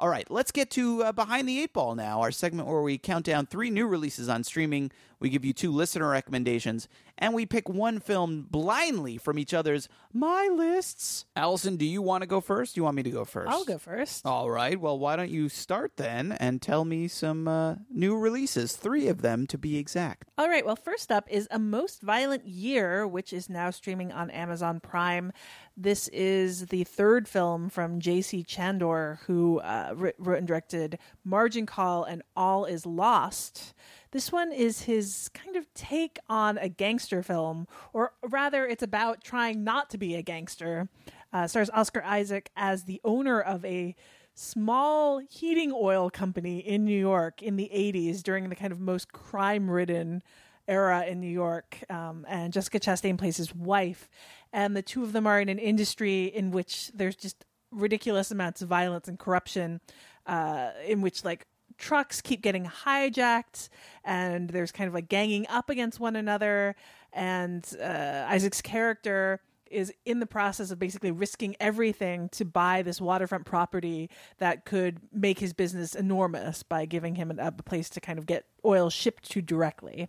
[0.00, 2.98] All right, let's get to uh, Behind the Eight Ball now, our segment where we
[2.98, 4.92] count down three new releases on streaming.
[5.18, 6.86] We give you two listener recommendations,
[7.18, 11.26] and we pick one film blindly from each other's My Lists.
[11.36, 12.74] Alison, do you want to go first?
[12.74, 13.50] Do you want me to go first?
[13.50, 14.24] I'll go first.
[14.24, 14.80] All right.
[14.80, 19.22] Well, why don't you start then and tell me some uh, new releases, three of
[19.22, 20.28] them to be exact.
[20.38, 20.64] All right.
[20.64, 25.32] Well, first up is A Most Violent Year, which is now streaming on Amazon Prime.
[25.76, 28.44] This is the third film from J.C.
[28.44, 33.74] Chandor, who uh, wrote and directed Margin Call and All Is Lost.
[34.10, 39.22] This one is his kind of take on a gangster film, or rather, it's about
[39.22, 40.88] trying not to be a gangster.
[41.32, 43.94] Uh, stars Oscar Isaac as the owner of a
[44.34, 49.12] small heating oil company in New York in the 80s during the kind of most
[49.12, 50.22] crime ridden
[50.68, 51.82] era in New York.
[51.90, 54.08] Um, and Jessica Chastain plays his wife.
[54.52, 58.62] And the two of them are in an industry in which there's just ridiculous amounts
[58.62, 59.80] of violence and corruption,
[60.26, 61.46] uh, in which like
[61.78, 63.68] trucks keep getting hijacked
[64.04, 66.76] and there's kind of like ganging up against one another.
[67.12, 73.00] And uh, Isaac's character is in the process of basically risking everything to buy this
[73.00, 78.00] waterfront property that could make his business enormous by giving him a, a place to
[78.00, 80.08] kind of get oil shipped to directly.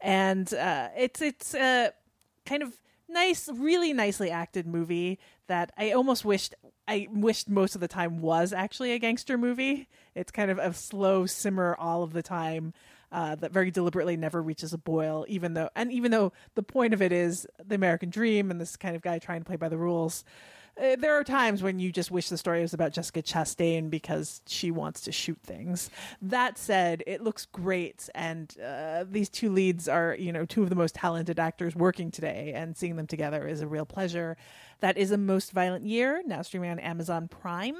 [0.00, 1.92] And uh, it's it's a
[2.46, 5.18] kind of nice, really nicely acted movie
[5.48, 6.54] that I almost wished
[6.90, 9.88] I wished most of the time was actually a gangster movie.
[10.16, 12.74] It's kind of a slow simmer all of the time
[13.12, 16.92] uh, that very deliberately never reaches a boil, even though and even though the point
[16.92, 19.68] of it is the American dream and this kind of guy trying to play by
[19.68, 20.24] the rules.
[20.78, 24.40] Uh, there are times when you just wish the story was about Jessica Chastain because
[24.46, 25.90] she wants to shoot things.
[26.22, 30.70] That said, it looks great, and uh, these two leads are, you know, two of
[30.70, 34.36] the most talented actors working today, and seeing them together is a real pleasure.
[34.80, 37.76] That is a most violent year now streaming on Amazon Prime.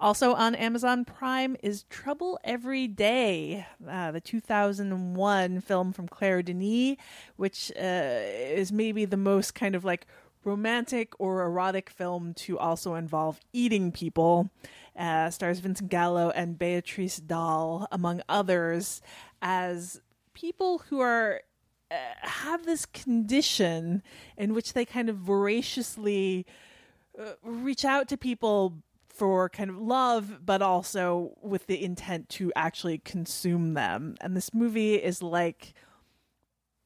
[0.00, 6.96] Also on Amazon Prime is Trouble Every Day, uh, the 2001 film from Claire Denis,
[7.36, 10.06] which uh, is maybe the most kind of like
[10.44, 14.50] romantic or erotic film to also involve eating people.
[14.98, 19.00] Uh, stars Vincent Gallo and Béatrice Dalle, among others,
[19.40, 20.00] as
[20.34, 21.40] people who are
[21.90, 24.02] uh, have this condition
[24.36, 26.46] in which they kind of voraciously
[27.18, 32.52] uh, reach out to people for kind of love, but also with the intent to
[32.54, 34.14] actually consume them.
[34.20, 35.74] And this movie is like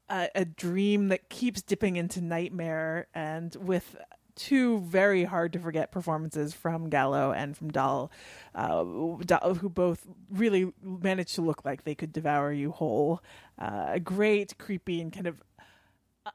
[0.09, 3.97] a, a dream that keeps dipping into nightmare, and with
[4.37, 8.11] two very hard to forget performances from Gallo and from Dalle,
[8.55, 13.23] uh, who both really managed to look like they could devour you whole.
[13.59, 15.43] Uh, a great, creepy, and kind of
[16.27, 16.31] uh,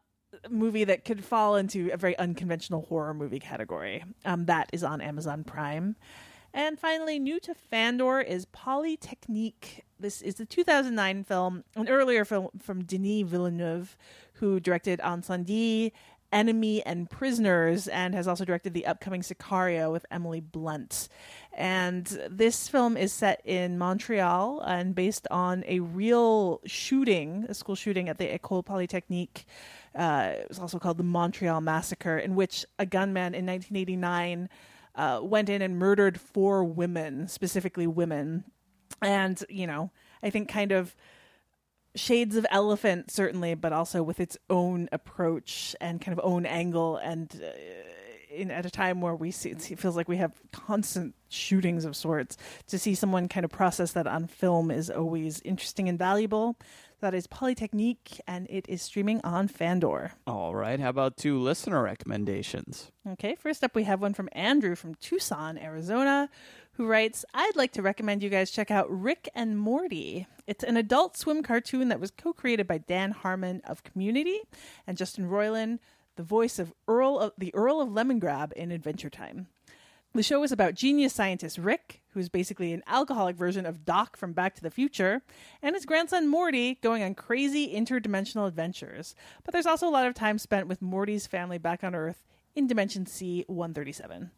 [0.50, 4.04] movie that could fall into a very unconventional horror movie category.
[4.24, 5.96] Um, that is on Amazon Prime.
[6.54, 9.86] And finally, new to Fandor is Polytechnique.
[10.00, 13.96] This is the 2009 film, an earlier film from Denis Villeneuve,
[14.34, 15.92] who directed Incendies
[16.32, 21.10] Enemy and Prisoners, and has also directed the upcoming Sicario with Emily Blunt.
[21.54, 27.76] And this film is set in Montreal and based on a real shooting, a school
[27.76, 29.46] shooting at the Ecole Polytechnique.
[29.96, 34.50] Uh, it was also called the Montreal Massacre, in which a gunman in 1989
[35.00, 38.44] uh, went in and murdered four women, specifically women.
[39.02, 40.94] And, you know, I think kind of
[41.96, 46.98] shades of elephant certainly but also with its own approach and kind of own angle
[46.98, 47.50] and uh,
[48.30, 51.96] in at a time where we see it feels like we have constant shootings of
[51.96, 56.56] sorts to see someone kind of process that on film is always interesting and valuable
[57.00, 60.80] that is polytechnique and it is streaming on fandor All right.
[60.80, 62.92] How about two listener recommendations?
[63.08, 66.30] Okay, first up, we have one from Andrew from Tucson, Arizona,
[66.74, 70.28] who writes I'd like to recommend you guys check out Rick and Morty.
[70.48, 74.40] It's an adult swim cartoon that was co created by Dan Harmon of Community
[74.88, 75.80] and Justin Roiland,
[76.16, 79.48] the voice of Earl of the Earl of Lemongrab in Adventure Time.
[80.16, 84.34] The show is about genius scientist Rick, who's basically an alcoholic version of Doc from
[84.34, 85.22] Back to the Future,
[85.62, 89.14] and his grandson Morty going on crazy interdimensional adventures.
[89.44, 92.24] But there's also a lot of time spent with Morty's family back on Earth
[92.60, 94.32] in Dimension C 137.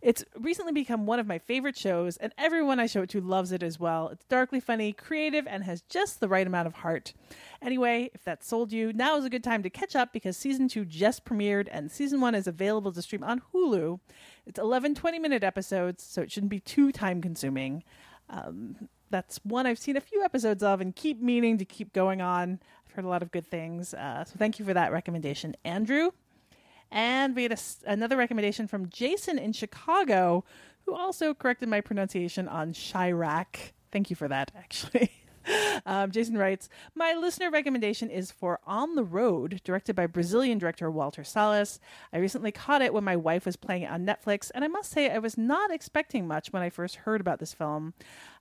[0.00, 3.50] It's recently become one of my favorite shows, and everyone I show it to loves
[3.50, 4.10] it as well.
[4.10, 7.14] It's darkly funny, creative, and has just the right amount of heart.
[7.60, 10.68] Anyway, if that sold you, now is a good time to catch up because season
[10.68, 13.98] 2 just premiered and season 1 is available to stream on Hulu.
[14.46, 17.82] It's 11 20 minute episodes, so it shouldn't be too time consuming.
[18.30, 22.20] Um, that's one I've seen a few episodes of and keep meaning to keep going
[22.20, 22.60] on.
[22.86, 23.94] I've heard a lot of good things.
[23.94, 26.12] Uh, so thank you for that recommendation, Andrew.
[26.90, 30.44] And we had a another recommendation from Jason in Chicago,
[30.86, 33.72] who also corrected my pronunciation on Chirac.
[33.90, 35.10] Thank you for that, actually.
[35.86, 40.90] Um, Jason writes, My listener recommendation is for On the Road, directed by Brazilian director
[40.90, 41.78] Walter Salles.
[42.10, 44.90] I recently caught it when my wife was playing it on Netflix, and I must
[44.90, 47.92] say I was not expecting much when I first heard about this film.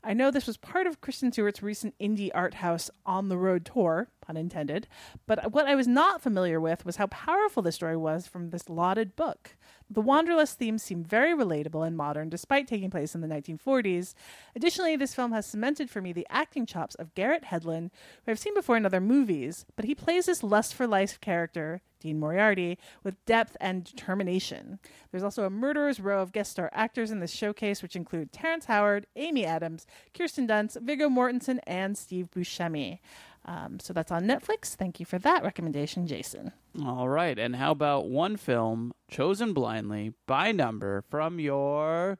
[0.03, 3.65] I know this was part of Kristen Stewart's recent indie art house On the Road
[3.65, 4.87] tour, pun intended,
[5.25, 8.69] but what I was not familiar with was how powerful the story was from this
[8.69, 9.55] lauded book.
[9.93, 14.15] The Wanderlust themes seem very relatable and modern despite taking place in the 1940s.
[14.55, 17.91] Additionally, this film has cemented for me the acting chops of Garrett Hedlund,
[18.25, 21.81] who I've seen before in other movies, but he plays this lust for life character,
[21.99, 24.79] Dean Moriarty, with depth and determination.
[25.11, 28.65] There's also a murderer's row of guest star actors in this showcase, which include Terrence
[28.65, 29.85] Howard, Amy Adams,
[30.17, 32.97] Kirsten Dunst, Viggo Mortensen, and Steve Buscemi.
[33.45, 34.75] Um, so that's on Netflix.
[34.75, 36.53] Thank you for that recommendation, Jason.
[36.83, 37.37] All right.
[37.37, 42.19] And how about one film chosen blindly by number from your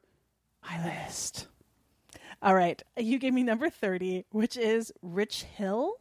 [0.68, 1.46] my list?
[2.42, 2.82] All right.
[2.98, 5.94] You gave me number 30, which is Rich Hill.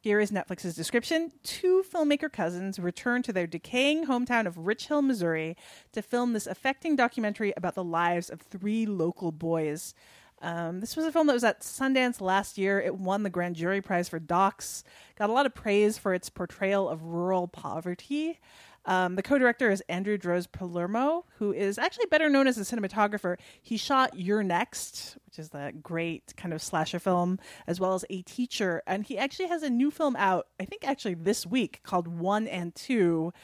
[0.00, 1.32] Here is Netflix's description.
[1.42, 5.56] Two filmmaker cousins return to their decaying hometown of Rich Hill, Missouri
[5.92, 9.94] to film this affecting documentary about the lives of three local boys.
[10.40, 12.80] Um, this was a film that was at Sundance last year.
[12.80, 14.84] It won the Grand Jury Prize for Docs,
[15.16, 18.38] got a lot of praise for its portrayal of rural poverty.
[18.84, 23.36] Um, the co-director is Andrew Droz Palermo, who is actually better known as a cinematographer.
[23.60, 28.06] He shot You're Next, which is that great kind of slasher film, as well as
[28.08, 30.46] A Teacher, and he actually has a new film out.
[30.58, 33.34] I think actually this week called One and Two,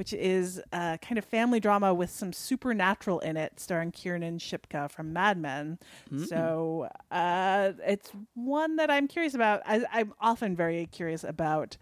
[0.00, 4.90] which is a kind of family drama with some supernatural in it, starring Kiernan Shipka
[4.90, 5.78] from Mad Men.
[6.10, 6.26] Mm.
[6.26, 9.60] So uh, it's one that I'm curious about.
[9.66, 11.76] I, I'm often very curious about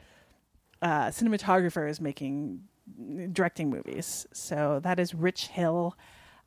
[0.82, 2.62] uh, cinematographers making
[3.30, 4.26] directing movies.
[4.32, 5.96] So that is Rich Hill.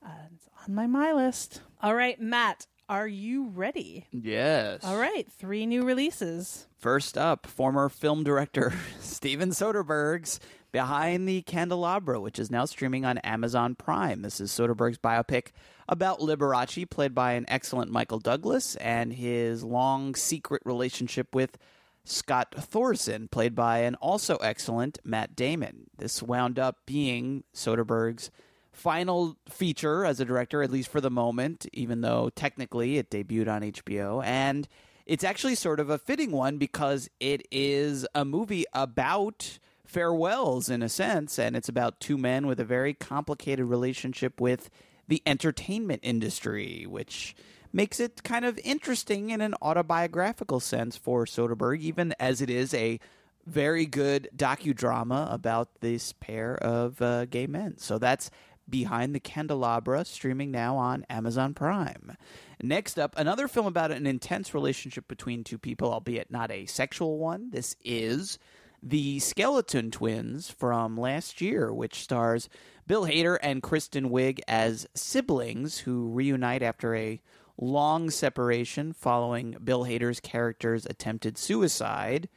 [0.06, 1.62] Uh, it's on my my list.
[1.82, 4.08] All right, Matt, are you ready?
[4.12, 4.82] Yes.
[4.84, 6.68] All right, three new releases.
[6.78, 10.42] First up, former film director Steven Soderbergh's
[10.72, 14.22] Behind the Candelabra, which is now streaming on Amazon Prime.
[14.22, 15.48] This is Soderbergh's biopic
[15.90, 21.58] about Liberace, played by an excellent Michael Douglas, and his long secret relationship with
[22.06, 25.90] Scott Thorson, played by an also excellent Matt Damon.
[25.98, 28.32] This wound up being Soderbergh's
[28.72, 33.52] final feature as a director, at least for the moment, even though technically it debuted
[33.52, 34.24] on HBO.
[34.26, 34.70] And
[35.06, 39.60] it's actually sort of a fitting one because it is a movie about
[39.92, 44.70] farewells in a sense, and it's about two men with a very complicated relationship with
[45.08, 47.36] the entertainment industry, which
[47.74, 52.74] makes it kind of interesting in an autobiographical sense for Soderbergh, even as it is
[52.74, 53.00] a
[53.46, 57.78] very good docudrama about this pair of uh, gay men.
[57.78, 58.32] So that's
[58.70, 62.16] Behind the Candelabra, streaming now on Amazon Prime.
[62.62, 67.18] Next up, another film about an intense relationship between two people, albeit not a sexual
[67.18, 67.50] one.
[67.50, 68.40] This is
[68.84, 72.50] the Skeleton Twins from last year, which stars
[72.88, 77.22] Bill Hader and Kristen Wiig as siblings who reunite after a
[77.58, 82.28] long separation following Bill Hader's character's attempted suicide.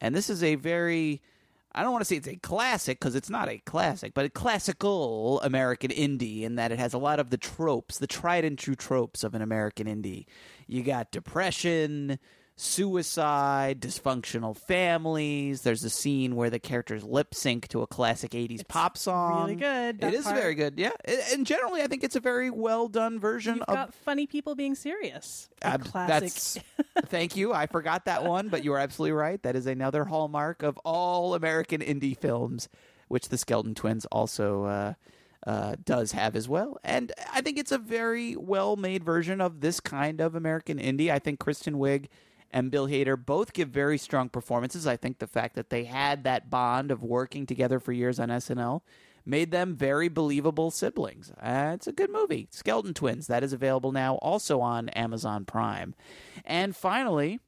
[0.00, 1.20] And this is a very
[1.72, 4.30] I don't want to say it's a classic because it's not a classic, but a
[4.30, 8.58] classical American indie in that it has a lot of the tropes, the tried and
[8.58, 10.26] true tropes of an American indie.
[10.66, 12.18] You got depression,
[12.60, 15.62] suicide, dysfunctional families.
[15.62, 19.44] There's a scene where the characters lip sync to a classic 80s pop song.
[19.44, 20.36] really good, It is part.
[20.36, 20.90] very good, yeah.
[21.32, 24.54] And generally, I think it's a very well done version You've of got funny people
[24.54, 25.48] being serious.
[25.62, 26.20] A uh, classic.
[26.20, 26.58] That's
[27.06, 27.52] thank you.
[27.52, 29.42] I forgot that one, but you are absolutely right.
[29.42, 32.68] That is another hallmark of all American indie films,
[33.08, 34.94] which the Skeleton Twins also uh,
[35.46, 36.78] uh, does have as well.
[36.84, 41.10] And I think it's a very well made version of this kind of American indie.
[41.10, 42.08] I think Kristen Wiig
[42.50, 44.86] and Bill Hader both give very strong performances.
[44.86, 48.28] I think the fact that they had that bond of working together for years on
[48.28, 48.82] SNL
[49.24, 51.30] made them very believable siblings.
[51.40, 52.48] Uh, it's a good movie.
[52.50, 55.94] Skeleton Twins, that is available now also on Amazon Prime.
[56.44, 57.38] And finally,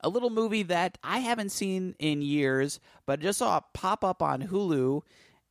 [0.00, 4.42] a little movie that I haven't seen in years, but just saw pop up on
[4.42, 5.02] Hulu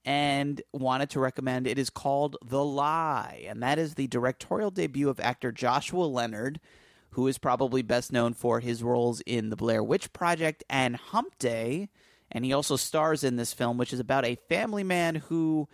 [0.03, 1.67] and wanted to recommend.
[1.67, 6.59] It is called The Lie, and that is the directorial debut of actor Joshua Leonard,
[7.11, 11.37] who is probably best known for his roles in The Blair Witch Project and Hump
[11.39, 11.89] Day.
[12.31, 15.67] And he also stars in this film, which is about a family man who,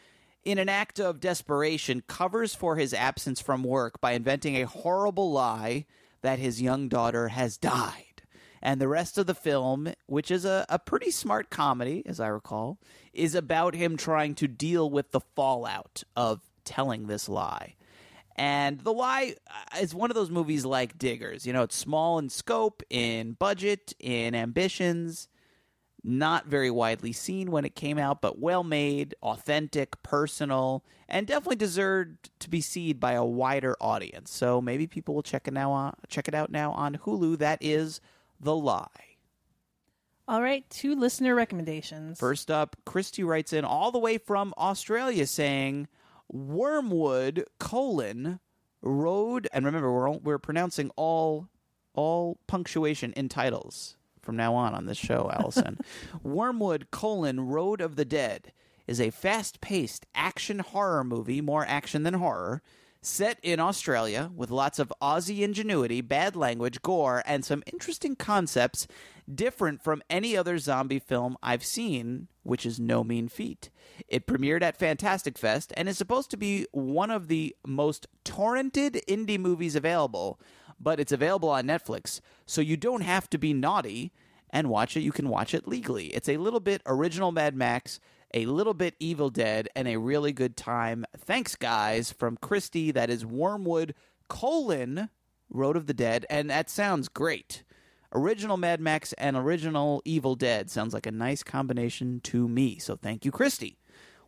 [0.43, 5.31] in an act of desperation, covers for his absence from work by inventing a horrible
[5.31, 5.85] lie
[6.21, 8.03] that his young daughter has died.
[8.61, 12.27] And the rest of the film, which is a, a pretty smart comedy, as I
[12.27, 12.79] recall,
[13.13, 17.76] is about him trying to deal with the fallout of telling this lie.
[18.37, 21.47] And The Lie uh, is one of those movies like Diggers.
[21.47, 25.27] You know, it's small in scope, in budget, in ambitions,
[26.03, 31.55] not very widely seen when it came out, but well made, authentic, personal, and definitely
[31.55, 34.31] deserved to be seen by a wider audience.
[34.31, 37.39] So maybe people will check it now on, check it out now on Hulu.
[37.39, 37.99] That is
[38.39, 38.87] The Lie.
[40.27, 42.19] All right, two listener recommendations.
[42.19, 45.87] First up, Christy writes in all the way from Australia saying
[46.29, 48.39] Wormwood colon
[48.81, 51.47] road and remember we're all, we're pronouncing all
[51.93, 55.79] all punctuation in titles from now on on this show, Alison.
[56.23, 58.51] Wormwood colon Road of the Dead
[58.85, 62.61] is a fast-paced action horror movie, more action than horror,
[63.01, 68.85] set in Australia with lots of Aussie ingenuity, bad language, gore, and some interesting concepts
[69.33, 73.69] different from any other zombie film I've seen, which is no mean feat.
[74.07, 79.01] It premiered at Fantastic Fest and is supposed to be one of the most torrented
[79.07, 80.39] indie movies available,
[80.79, 84.13] but it's available on Netflix, so you don't have to be naughty
[84.49, 85.01] and watch it.
[85.01, 86.07] You can watch it legally.
[86.07, 87.99] It's a little bit original Mad Max,
[88.33, 91.05] a little bit Evil Dead, and a really good time.
[91.17, 92.91] Thanks, guys, from Christy.
[92.91, 93.93] That is Wormwood
[94.27, 95.09] colon
[95.49, 97.63] Road of the Dead, and that sounds great.
[98.13, 102.79] Original Mad Max and original Evil Dead sounds like a nice combination to me.
[102.79, 103.77] So thank you, Christy.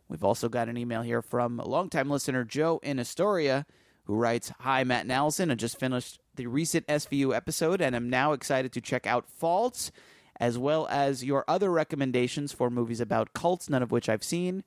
[0.08, 3.64] We've also got an email here from a longtime listener Joe in Astoria,
[4.04, 5.50] who writes, "Hi, Matt and Alison.
[5.50, 9.92] I just finished the recent SVU episode and am now excited to check out Faults,
[10.38, 14.64] as well as your other recommendations for movies about cults, none of which I've seen."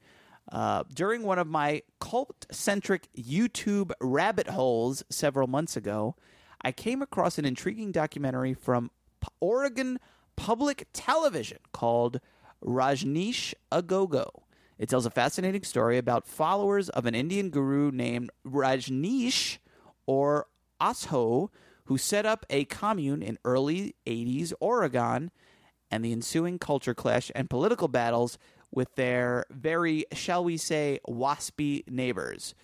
[0.51, 6.15] Uh, during one of my cult centric YouTube rabbit holes several months ago,
[6.61, 8.91] I came across an intriguing documentary from
[9.39, 9.99] Oregon
[10.35, 12.19] Public Television called
[12.63, 14.29] Rajneesh Agogo.
[14.77, 19.59] It tells a fascinating story about followers of an Indian guru named Rajneesh
[20.05, 20.47] or
[20.81, 21.51] Osho,
[21.85, 25.31] who set up a commune in early 80s Oregon
[25.91, 28.37] and the ensuing culture clash and political battles
[28.71, 32.55] with their very, shall we say, waspy neighbors.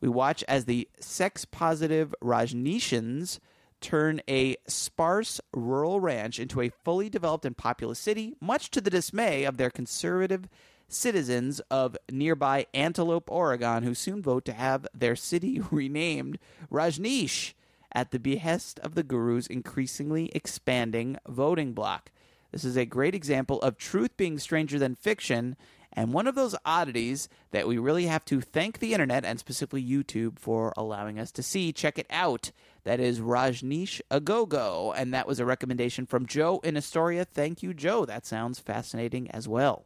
[0.00, 3.40] We watch as the sex positive Rajneeshans
[3.80, 8.90] turn a sparse rural ranch into a fully developed and populous city, much to the
[8.90, 10.48] dismay of their conservative
[10.88, 16.38] citizens of nearby Antelope, Oregon, who soon vote to have their city renamed
[16.70, 17.52] Rajneesh
[17.92, 22.10] at the behest of the guru's increasingly expanding voting bloc.
[22.52, 25.56] This is a great example of truth being stranger than fiction,
[25.92, 29.84] and one of those oddities that we really have to thank the internet and specifically
[29.84, 31.72] YouTube for allowing us to see.
[31.72, 32.50] Check it out.
[32.88, 37.26] That is Rajneesh Agogo, and that was a recommendation from Joe in Astoria.
[37.26, 38.06] Thank you, Joe.
[38.06, 39.84] That sounds fascinating as well.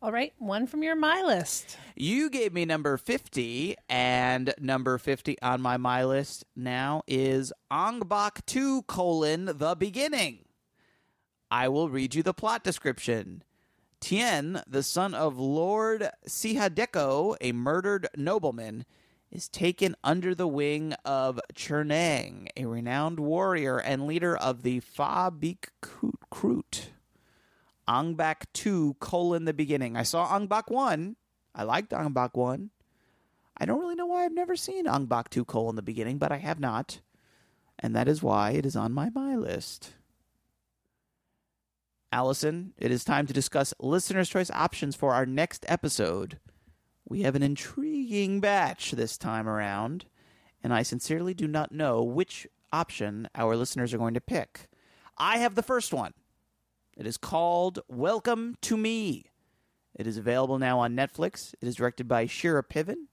[0.00, 1.76] All right, one from your my list.
[1.96, 7.98] You gave me number 50, and number 50 on my my list now is Ong
[8.06, 10.44] Bak 2 colon the beginning.
[11.50, 13.42] I will read you the plot description.
[13.98, 18.84] Tien, the son of Lord Sihadeko, a murdered nobleman,
[19.32, 25.32] is taken under the wing of Chernang, a renowned warrior and leader of the Fa
[25.36, 25.68] Bik
[26.30, 26.88] Krut.
[27.88, 29.96] Ong Bak 2 colon the beginning.
[29.96, 31.16] I saw Ong Bak 1.
[31.54, 32.70] I liked Ong Bak 1.
[33.56, 36.30] I don't really know why I've never seen Ong Bak 2 colon the beginning, but
[36.30, 37.00] I have not.
[37.78, 39.94] And that is why it is on my my list.
[42.12, 46.38] Alison, it is time to discuss listener's choice options for our next episode.
[47.08, 50.06] We have an intriguing batch this time around,
[50.62, 54.68] and I sincerely do not know which option our listeners are going to pick.
[55.18, 56.14] I have the first one.
[56.96, 59.26] It is called Welcome to Me.
[59.94, 61.54] It is available now on Netflix.
[61.60, 63.08] It is directed by Shira Piven,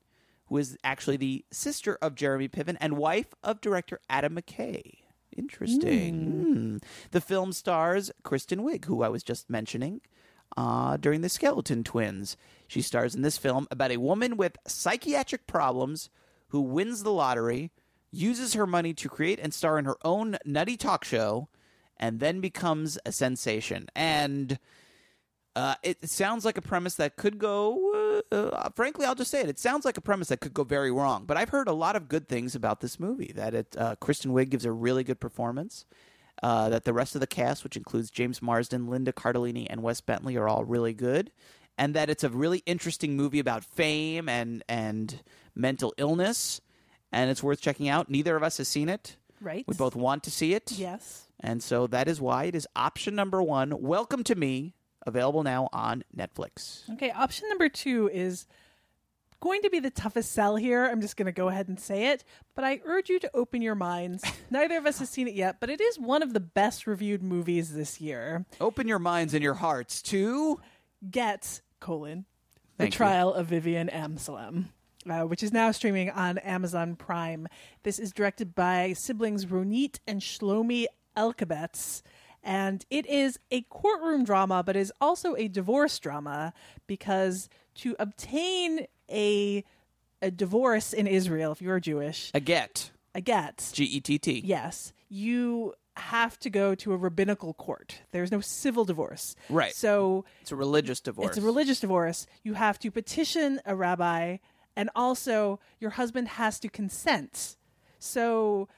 [0.46, 5.00] who is actually the sister of Jeremy Piven and wife of director Adam McKay.
[5.36, 6.80] Interesting.
[6.80, 6.84] Mm.
[7.12, 10.02] The film stars Kristen Wiig, who I was just mentioning
[10.58, 12.38] uh, during the Skeleton Twins.
[12.68, 16.10] She stars in this film about a woman with psychiatric problems
[16.50, 17.72] who wins the lottery,
[18.12, 21.48] uses her money to create and star in her own nutty talk show,
[21.98, 23.88] and then becomes a sensation.
[23.96, 24.60] And
[25.56, 28.22] uh, it sounds like a premise that could go.
[28.32, 29.50] Uh, uh, frankly, I'll just say it.
[29.50, 31.26] It sounds like a premise that could go very wrong.
[31.26, 33.32] But I've heard a lot of good things about this movie.
[33.36, 35.86] That it, uh, Kristen Wiig gives a really good performance.
[36.42, 40.00] Uh, that the rest of the cast, which includes James Marsden, Linda Cardellini, and Wes
[40.00, 41.32] Bentley, are all really good.
[41.78, 45.22] And that it's a really interesting movie about fame and and
[45.56, 46.62] mental illness,
[47.12, 48.10] and it's worth checking out.
[48.10, 49.18] Neither of us has seen it.
[49.42, 49.66] Right.
[49.68, 50.72] We both want to see it.
[50.74, 51.26] Yes.
[51.40, 53.82] And so that is why it is option number one.
[53.82, 54.76] Welcome to me
[55.06, 56.90] available now on Netflix.
[56.94, 58.46] Okay, option number two is
[59.40, 60.86] going to be the toughest sell here.
[60.86, 62.24] I'm just going to go ahead and say it,
[62.56, 64.24] but I urge you to open your minds.
[64.50, 67.24] Neither of us has seen it yet, but it is one of the best reviewed
[67.24, 68.46] movies this year.
[68.60, 70.60] Open your minds and your hearts to
[71.10, 72.26] Get colon
[72.78, 72.92] Thank the you.
[72.92, 74.66] trial of Vivian Amsalem.
[75.10, 77.48] Uh, which is now streaming on Amazon Prime.
[77.84, 82.02] This is directed by siblings Ronit and Shlomi Elkabetz,
[82.44, 86.54] and it is a courtroom drama, but is also a divorce drama
[86.86, 89.64] because to obtain a
[90.22, 92.92] a divorce in Israel, if you're Jewish, a get.
[93.16, 94.42] a get, G E T T.
[94.46, 98.02] yes, you have to go to a rabbinical court.
[98.12, 99.36] There's no civil divorce.
[99.50, 99.74] Right.
[99.74, 101.30] So It's a religious divorce.
[101.30, 102.26] it's a religious divorce.
[102.44, 104.38] You have to petition a rabbi,
[104.76, 107.58] and also your husband has to consent.
[108.00, 108.70] So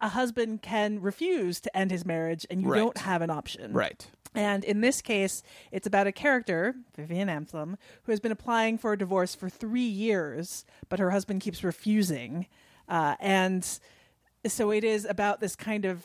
[0.00, 2.78] a husband can refuse to end his marriage, and you Right.
[2.78, 3.72] don't have an option.
[3.72, 4.06] Right.
[4.34, 8.92] And in this case, it's about a character, Vivian Amtham, who has been applying for
[8.92, 12.46] a divorce for three years, but her husband keeps refusing.
[12.88, 13.78] Uh, and
[14.46, 16.04] so it is about this kind of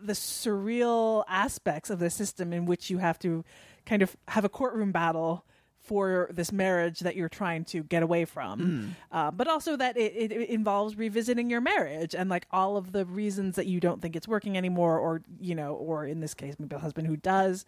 [0.00, 3.44] the surreal aspects of the system in which you have to
[3.86, 5.44] kind of have a courtroom battle
[5.84, 10.32] for this marriage that you're trying to get away from, uh, but also that it,
[10.32, 14.16] it involves revisiting your marriage and like all of the reasons that you don't think
[14.16, 17.66] it's working anymore, or you know, or in this case, maybe a husband who does.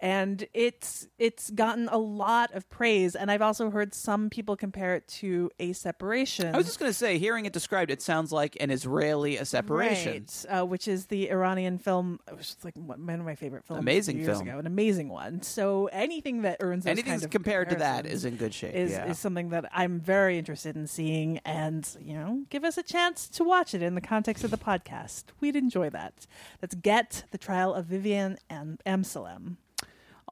[0.00, 4.94] And it's it's gotten a lot of praise, and I've also heard some people compare
[4.94, 6.54] it to a separation.
[6.54, 9.44] I was just going to say, hearing it described, it sounds like an Israeli a
[9.44, 10.12] separation.
[10.12, 12.20] Right, uh, which is the Iranian film.
[12.28, 13.80] It was like one one of my favorite films.
[13.80, 14.48] Amazing years film.
[14.48, 15.42] ago, an amazing one.
[15.42, 18.74] So anything that earns Anything kind of compared to that is in good shape.
[18.74, 19.10] Is, yeah.
[19.10, 23.28] is something that I'm very interested in seeing, and you know, give us a chance
[23.30, 25.24] to watch it in the context of the podcast.
[25.40, 26.26] We'd enjoy that.
[26.62, 29.56] Let's get the trial of Vivian and Amsalem.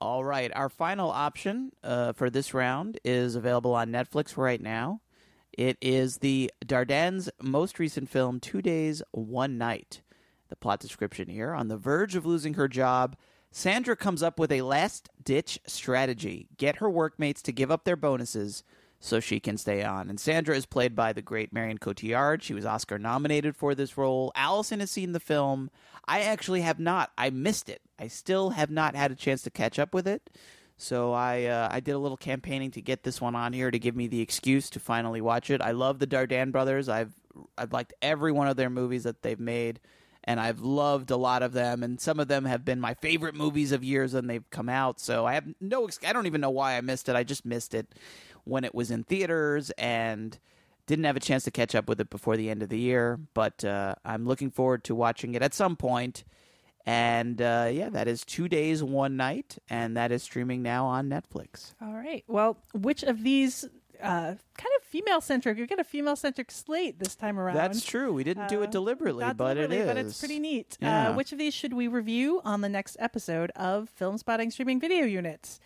[0.01, 0.53] All right.
[0.55, 5.01] Our final option uh, for this round is available on Netflix right now.
[5.57, 10.03] It is the Dardennes' most recent film, Two Days, One Night.
[10.49, 13.17] The plot description here on the verge of losing her job,
[13.51, 17.97] Sandra comes up with a last ditch strategy get her workmates to give up their
[17.97, 18.63] bonuses
[19.01, 20.11] so she can stay on.
[20.11, 22.43] And Sandra is played by the great Marion Cotillard.
[22.43, 24.33] She was Oscar nominated for this role.
[24.35, 25.71] Alison has seen the film.
[26.09, 27.11] I actually have not.
[27.19, 27.83] I missed it.
[27.99, 30.31] I still have not had a chance to catch up with it.
[30.79, 33.79] So I uh, I did a little campaigning to get this one on here to
[33.79, 35.63] give me the excuse to finally watch it.
[35.63, 36.89] I love the Dardenne brothers.
[36.89, 37.15] I've
[37.57, 39.81] I've liked every one of their movies that they've made,
[40.25, 41.83] and I've loved a lot of them.
[41.83, 45.01] And some of them have been my favorite movies of years when they've come out.
[45.01, 45.89] So I have no.
[46.07, 47.17] I don't even know why I missed it.
[47.17, 47.95] I just missed it
[48.45, 50.39] when it was in theaters and
[50.87, 53.19] didn't have a chance to catch up with it before the end of the year.
[53.35, 56.25] But uh, I'm looking forward to watching it at some point.
[56.85, 61.09] And uh, yeah, that is two days, one night, and that is streaming now on
[61.09, 61.75] Netflix.
[61.83, 62.23] All right.
[62.29, 63.65] Well, which of these
[64.01, 65.59] uh, kind of female centric.
[65.59, 67.57] We get a female centric slate this time around.
[67.57, 68.13] That's true.
[68.13, 69.87] We didn't do Uh, it deliberately, not but deliberately, it is.
[69.87, 70.77] But it's pretty neat.
[70.81, 71.09] Yeah.
[71.11, 75.07] Uh, which of these should we review on the next episode of Filmspotting Streaming Video
[75.07, 75.59] Units?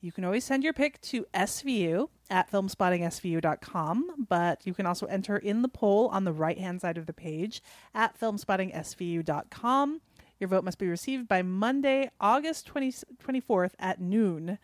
[0.00, 5.36] You can always send your pick to SVU at filmspottingsvu.com, but you can also enter
[5.36, 7.62] in the poll on the right hand side of the page
[7.94, 10.00] at filmspottingsvu.com.
[10.38, 12.92] Your vote must be received by Monday, August 20,
[13.24, 14.58] 24th at noon.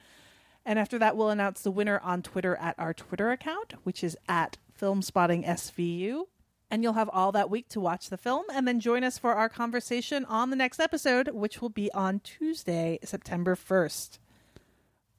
[0.64, 4.16] And after that, we'll announce the winner on Twitter at our Twitter account, which is
[4.28, 6.24] at FilmspottingSVU.
[6.70, 9.34] And you'll have all that week to watch the film and then join us for
[9.34, 14.18] our conversation on the next episode, which will be on Tuesday, September 1st.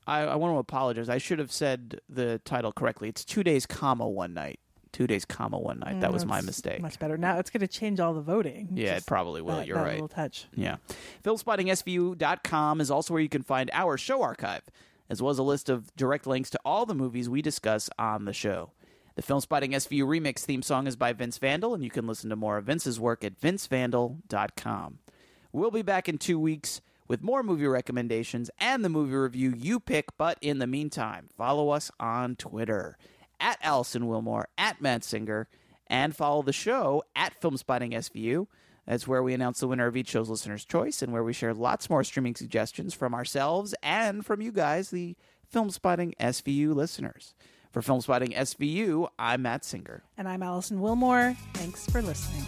[0.06, 1.10] I, I want to apologize.
[1.10, 3.10] I should have said the title correctly.
[3.10, 4.60] It's two days, comma one night.
[4.92, 6.02] Two days, comma one night.
[6.02, 6.80] That was mm, my mistake.
[6.80, 7.18] Much better.
[7.18, 8.70] Now it's going to change all the voting.
[8.76, 9.56] Yeah, it probably will.
[9.56, 9.94] that- You're that right.
[9.94, 10.46] little touch.
[10.54, 10.76] Yeah.
[11.24, 14.64] FilmspottingSVU.com is also where you can find our show archive,
[15.10, 18.26] as well as a list of direct links to all the movies we discuss on
[18.26, 18.72] the show.
[19.16, 22.36] The Filmspotting SVU remix theme song is by Vince Vandal, and you can listen to
[22.36, 25.00] more of Vince's work at vincevandal.com.
[25.52, 29.80] We'll be back in two weeks with more movie recommendations and the movie review you
[29.80, 32.98] pick, but in the meantime, follow us on Twitter
[33.40, 35.48] at Alison Willmore, at Matt Singer,
[35.88, 38.48] and follow the show at Filmspotting SVU.
[38.88, 41.54] That's where we announce the winner of each show's listener's choice and where we share
[41.54, 45.16] lots more streaming suggestions from ourselves and from you guys, the
[45.54, 47.34] Filmspotting SVU listeners.
[47.72, 50.04] For Filmspotting SVU, I'm Matt Singer.
[50.18, 51.36] And I'm Alison Willmore.
[51.54, 52.46] Thanks for listening.